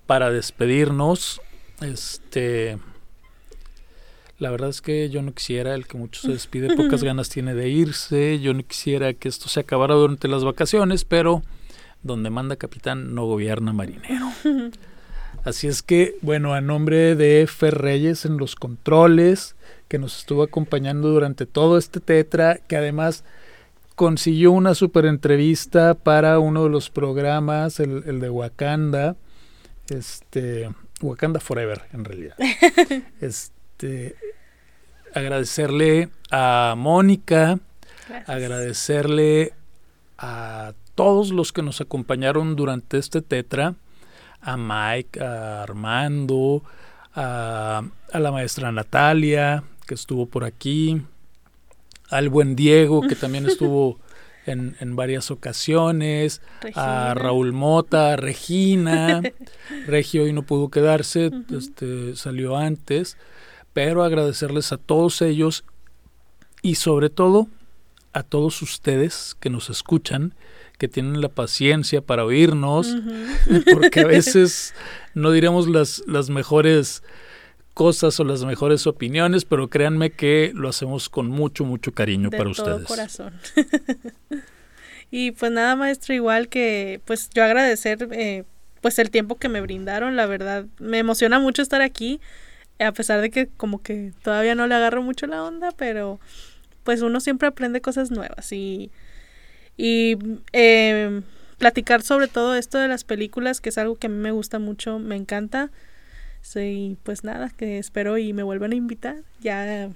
para 0.06 0.30
despedirnos. 0.30 1.40
Este, 1.80 2.78
la 4.38 4.52
verdad 4.52 4.68
es 4.68 4.82
que 4.82 5.10
yo 5.10 5.22
no 5.22 5.34
quisiera, 5.34 5.76
el 5.76 5.88
que 5.88 5.98
mucho 5.98 6.20
se 6.20 6.34
despide, 6.34 6.76
pocas 6.76 7.06
ganas 7.06 7.30
tiene 7.30 7.54
de 7.54 7.70
irse. 7.70 8.42
Yo 8.42 8.54
no 8.54 8.64
quisiera 8.68 9.14
que 9.14 9.30
esto 9.30 9.48
se 9.48 9.62
acabara 9.62 9.96
durante 9.96 10.28
las 10.28 10.44
vacaciones, 10.44 11.06
pero 11.06 11.42
donde 12.04 12.30
manda 12.30 12.58
capitán 12.58 13.16
no 13.16 13.26
gobierna 13.26 13.72
marinero. 13.72 14.30
Así 15.46 15.68
es 15.68 15.84
que, 15.84 16.18
bueno, 16.22 16.54
a 16.54 16.60
nombre 16.60 17.16
de 17.16 17.48
Fer 17.48 17.78
Reyes 17.78 18.26
en 18.26 18.36
los 18.36 18.56
controles, 18.56 19.56
que 19.88 20.00
nos 20.00 20.20
estuvo 20.20 20.44
acompañando 20.44 21.08
durante 21.08 21.46
todo 21.46 21.78
este 21.78 22.02
tetra, 22.02 22.58
que 22.58 22.76
además 22.76 23.24
consiguió 24.02 24.52
una 24.52 24.74
super 24.74 25.06
entrevista 25.06 25.94
para 25.94 26.40
uno 26.40 26.64
de 26.64 26.72
los 26.72 26.90
programas, 26.90 27.80
el, 27.80 28.02
el 28.08 28.20
de 28.20 28.32
Wakanda, 28.32 29.16
este, 29.90 30.72
Wakanda 31.04 31.40
Forever, 31.40 31.84
en 31.94 32.06
realidad. 32.06 32.36
este, 33.22 34.16
agradecerle 35.14 36.10
a 36.32 36.74
Mónica, 36.76 37.60
Gracias. 38.10 38.28
agradecerle 38.28 39.54
a 40.18 40.74
todos 40.96 41.30
los 41.30 41.54
que 41.54 41.62
nos 41.62 41.80
acompañaron 41.80 42.56
durante 42.56 42.98
este 42.98 43.22
tetra, 43.22 43.76
a 44.42 44.58
Mike, 44.58 45.24
a 45.24 45.62
Armando, 45.62 46.64
a, 47.14 47.84
a 48.12 48.20
la 48.20 48.32
maestra 48.32 48.72
Natalia, 48.72 49.64
que 49.86 49.94
estuvo 49.94 50.26
por 50.26 50.44
aquí, 50.44 51.04
al 52.12 52.30
buen 52.30 52.56
Diego, 52.56 53.02
que 53.02 53.16
también 53.16 53.48
estuvo 53.48 54.00
en, 54.46 54.76
en 54.80 54.96
varias 54.96 55.32
ocasiones, 55.32 56.42
a. 56.76 57.14
Raúl 57.16 57.54
Mota, 57.54 58.14
a 58.14 58.16
Regina, 58.16 59.22
Regio 59.88 60.24
hoy 60.24 60.34
no 60.34 60.44
pudo 60.44 60.70
quedarse, 60.70 61.32
este, 61.52 62.16
salió 62.16 62.58
antes, 62.58 63.18
pero 63.74 64.04
agradecerles 64.04 64.72
a 64.72 64.78
todos 64.78 65.22
ellos 65.22 65.64
y 66.62 66.76
sobre 66.76 67.10
todo 67.10 67.48
a 68.14 68.24
todos 68.24 68.62
ustedes 68.62 69.36
que 69.40 69.50
nos 69.50 69.70
escuchan, 69.70 70.36
que 70.78 70.88
tienen 70.88 71.22
la 71.22 71.30
paciencia 71.30 72.02
para 72.02 72.26
oírnos, 72.26 72.94
porque 73.72 74.02
a 74.02 74.08
veces 74.08 74.74
no 75.14 75.32
diremos 75.32 75.70
las, 75.70 76.04
las 76.08 76.30
mejores 76.30 77.04
cosas 77.82 78.20
o 78.20 78.24
las 78.24 78.46
mejores 78.46 78.86
opiniones, 78.86 79.44
pero 79.44 79.68
créanme 79.68 80.12
que 80.12 80.52
lo 80.54 80.70
hacemos 80.70 81.10
con 81.10 81.30
mucho, 81.30 81.66
mucho 81.66 81.92
cariño 81.94 82.30
de 82.30 82.38
para 82.38 82.52
todo 82.52 82.76
ustedes. 82.76 82.88
corazón. 82.88 83.34
y 85.12 85.32
pues 85.32 85.52
nada, 85.52 85.76
maestro, 85.76 86.14
igual 86.14 86.48
que 86.48 87.02
pues 87.06 87.32
yo 87.34 87.44
agradecer 87.44 88.08
eh, 88.12 88.44
pues 88.82 89.00
el 89.00 89.10
tiempo 89.10 89.38
que 89.40 89.50
me 89.50 89.62
brindaron, 89.62 90.16
la 90.16 90.28
verdad, 90.28 90.68
me 90.78 91.00
emociona 91.00 91.40
mucho 91.40 91.64
estar 91.64 91.82
aquí, 91.82 92.22
a 92.78 92.92
pesar 92.92 93.20
de 93.20 93.32
que 93.32 93.48
como 93.48 93.82
que 93.82 94.14
todavía 94.22 94.54
no 94.54 94.68
le 94.68 94.76
agarro 94.76 95.02
mucho 95.02 95.26
la 95.26 95.44
onda, 95.44 95.72
pero 95.72 96.20
pues 96.84 97.02
uno 97.02 97.20
siempre 97.20 97.48
aprende 97.48 97.82
cosas 97.82 98.12
nuevas 98.12 98.52
y, 98.52 98.92
y 99.76 100.20
eh, 100.54 101.22
platicar 101.58 102.04
sobre 102.04 102.28
todo 102.28 102.54
esto 102.54 102.78
de 102.78 102.88
las 102.88 103.04
películas, 103.06 103.60
que 103.60 103.70
es 103.70 103.80
algo 103.80 103.96
que 103.96 104.06
a 104.06 104.12
mí 104.12 104.18
me 104.18 104.32
gusta 104.32 104.60
mucho, 104.60 105.00
me 105.00 105.16
encanta. 105.16 105.72
Sí, 106.42 106.98
pues 107.04 107.24
nada, 107.24 107.50
que 107.56 107.78
espero 107.78 108.18
y 108.18 108.34
me 108.34 108.44
vuelvan 108.44 108.72
a 108.72 108.76
invitar 108.76 109.18
ya 109.40 109.90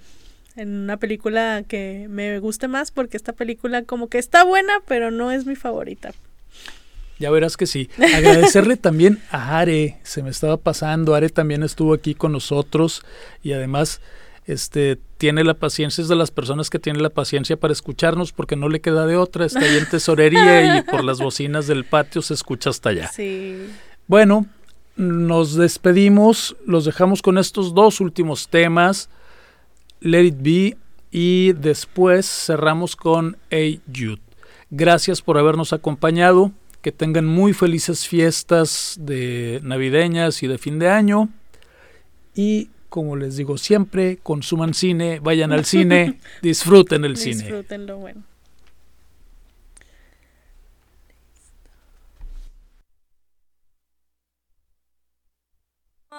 en 0.56 0.70
una 0.70 0.98
película 0.98 1.64
que 1.68 2.08
me 2.10 2.40
guste 2.40 2.68
más 2.68 2.92
porque 2.92 3.18
esta 3.18 3.34
película 3.34 3.84
como 3.84 4.08
que 4.08 4.20
está 4.20 4.44
buena, 4.44 4.74
pero 4.88 5.12
no 5.12 5.32
es 5.32 5.46
mi 5.46 5.56
favorita. 5.56 6.14
Ya 7.20 7.32
verás 7.32 7.58
que 7.58 7.66
sí. 7.66 7.90
Agradecerle 7.98 8.78
también 8.78 9.20
a 9.32 9.60
Are, 9.60 9.98
se 10.04 10.24
me 10.24 10.30
estaba 10.30 10.58
pasando, 10.58 11.16
Are 11.16 11.30
también 11.30 11.64
estuvo 11.64 11.94
aquí 11.94 12.14
con 12.14 12.32
nosotros 12.32 13.04
y 13.42 13.54
además 13.54 14.02
este 14.46 15.00
tiene 15.18 15.44
la 15.44 15.56
paciencia, 15.56 16.02
es 16.02 16.08
de 16.08 16.16
las 16.16 16.30
personas 16.30 16.70
que 16.70 16.78
tiene 16.78 17.00
la 17.00 17.10
paciencia 17.10 17.58
para 17.58 17.74
escucharnos 17.74 18.32
porque 18.32 18.56
no 18.56 18.70
le 18.70 18.80
queda 18.82 19.08
de 19.08 19.16
otra, 19.18 19.46
está 19.46 19.62
ahí 19.62 19.78
en 19.78 19.90
tesorería 19.90 20.78
y 20.78 20.82
por 20.84 21.04
las 21.04 21.20
bocinas 21.20 21.68
del 21.68 21.86
patio 21.86 22.22
se 22.22 22.34
escucha 22.34 22.70
hasta 22.70 22.90
allá. 22.90 23.08
Sí. 23.08 23.66
Bueno, 24.08 24.46
nos 24.96 25.56
despedimos, 25.56 26.56
los 26.66 26.86
dejamos 26.86 27.22
con 27.22 27.38
estos 27.38 27.74
dos 27.74 28.00
últimos 28.00 28.48
temas, 28.48 29.10
Let 30.00 30.26
It 30.26 30.38
Be 30.40 30.78
y 31.12 31.54
después 31.54 32.26
cerramos 32.26 32.96
con 32.96 33.38
A 33.52 33.80
Youth. 33.92 34.20
Gracias 34.70 35.22
por 35.22 35.38
habernos 35.38 35.74
acompañado, 35.74 36.52
que 36.82 36.92
tengan 36.92 37.26
muy 37.26 37.54
felices 37.54 38.08
fiestas 38.08 38.98
de 39.00 39.60
navideñas 39.64 40.44
y 40.44 40.48
de 40.48 40.58
fin 40.58 40.80
de 40.80 40.90
año 40.90 41.30
y 42.36 42.70
como 42.90 43.18
les 43.18 43.36
digo 43.36 43.58
siempre, 43.58 44.20
consuman 44.24 44.74
cine, 44.74 45.20
vayan 45.20 45.52
al 45.52 45.66
cine, 45.66 46.20
disfruten 46.42 47.04
el 47.04 47.18
cine. 47.18 47.44
Disfrútenlo, 47.44 47.98
bueno. 47.98 48.24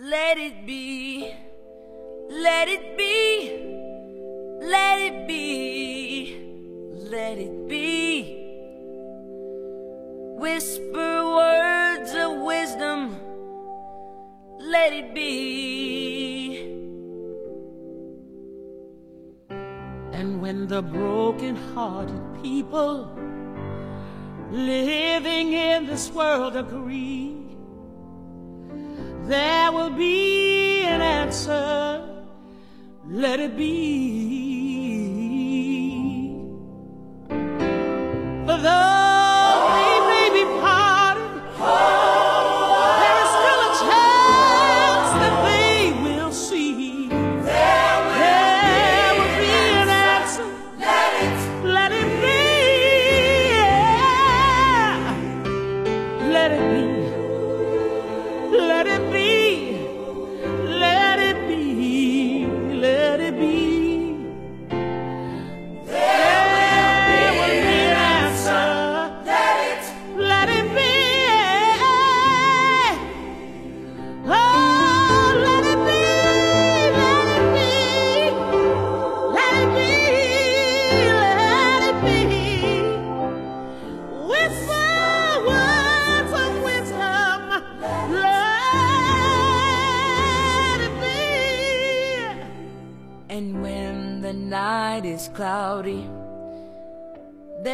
Let 0.00 0.38
it 0.38 0.64
be. 0.64 1.34
Let 2.30 2.68
it 2.68 2.96
be. 2.96 3.50
Let 4.60 5.00
it 5.00 5.26
be. 5.26 6.38
Let 7.10 7.36
it 7.36 7.68
be. 7.68 8.36
Whisper 10.38 11.26
words 11.34 12.14
of 12.14 12.42
wisdom. 12.42 13.16
Let 14.60 14.92
it 14.92 15.16
be. 15.16 16.60
And 20.12 20.40
when 20.40 20.68
the 20.68 20.80
broken-hearted 20.80 22.40
people 22.40 23.18
living 24.52 25.54
in 25.54 25.86
this 25.86 26.08
world 26.12 26.54
agree, 26.54 27.27
there 29.28 29.70
will 29.70 29.90
be 29.90 30.82
an 30.84 31.02
answer. 31.02 32.02
Let 33.06 33.40
it 33.40 33.56
be. 33.56 33.68
For 38.46 38.56
though 38.56 38.97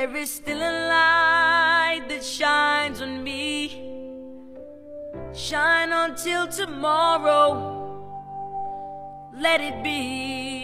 There 0.04 0.16
is 0.16 0.32
still 0.32 0.58
a 0.58 0.74
light 0.90 2.02
that 2.10 2.22
shines 2.22 3.00
on 3.00 3.24
me. 3.24 3.70
Shine 5.32 5.92
until 5.92 6.46
tomorrow. 6.46 7.48
Let 9.32 9.62
it 9.62 9.82
be. 9.82 10.63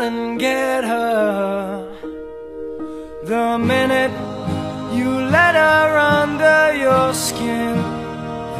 out 0.00 0.06
and 0.06 0.38
get 0.38 0.84
her. 0.84 1.86
The 3.24 3.58
minute 3.58 4.12
you 4.96 5.10
let 5.36 5.54
her 5.54 5.96
under 5.96 6.74
your 6.74 7.14
skin, 7.14 7.76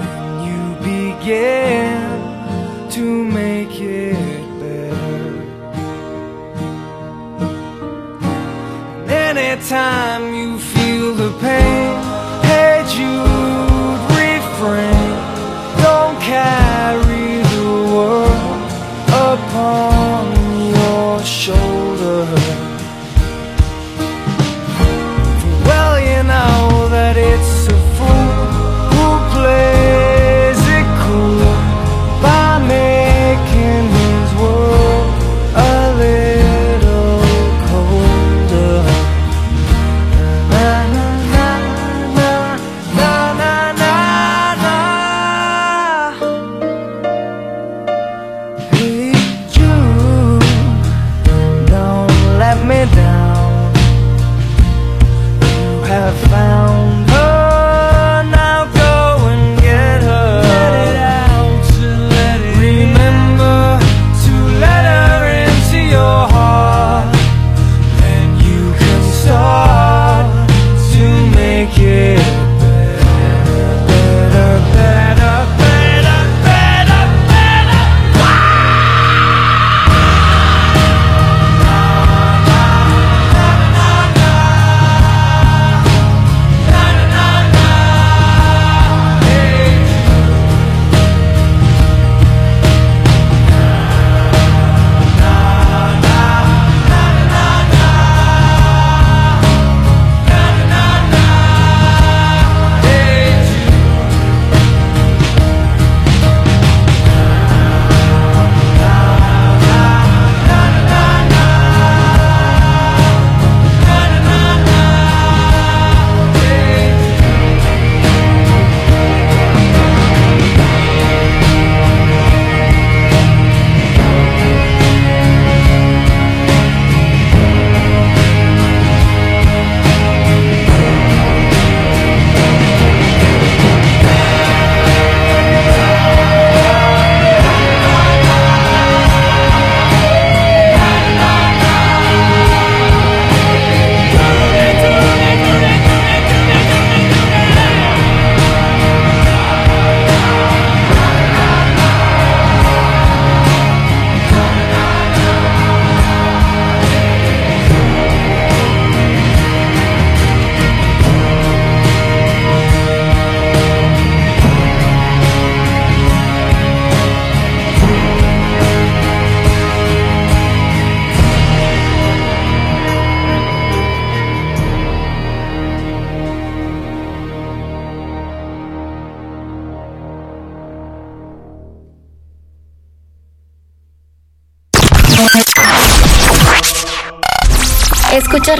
then 0.00 0.26
you 0.48 0.62
begin 0.92 2.90
to 2.90 3.24
make 3.24 3.80
it 3.80 4.46
better. 4.60 5.32
Anytime 9.08 10.34
you 10.34 10.58
feel 10.58 11.14
the 11.14 11.30
pain, 11.40 11.90
hey 12.50 12.84
Jude, 12.94 14.00
refrain. 14.20 15.10
Don't 15.84 16.16
carry 16.20 17.42
the 17.54 17.68
world 17.94 18.70
upon 19.08 19.99
your 21.50 21.89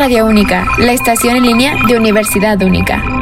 Radio 0.00 0.24
Única, 0.24 0.66
la 0.78 0.92
estación 0.92 1.36
en 1.36 1.42
línea 1.42 1.74
de 1.86 1.94
Universidad 1.94 2.62
Única. 2.62 3.19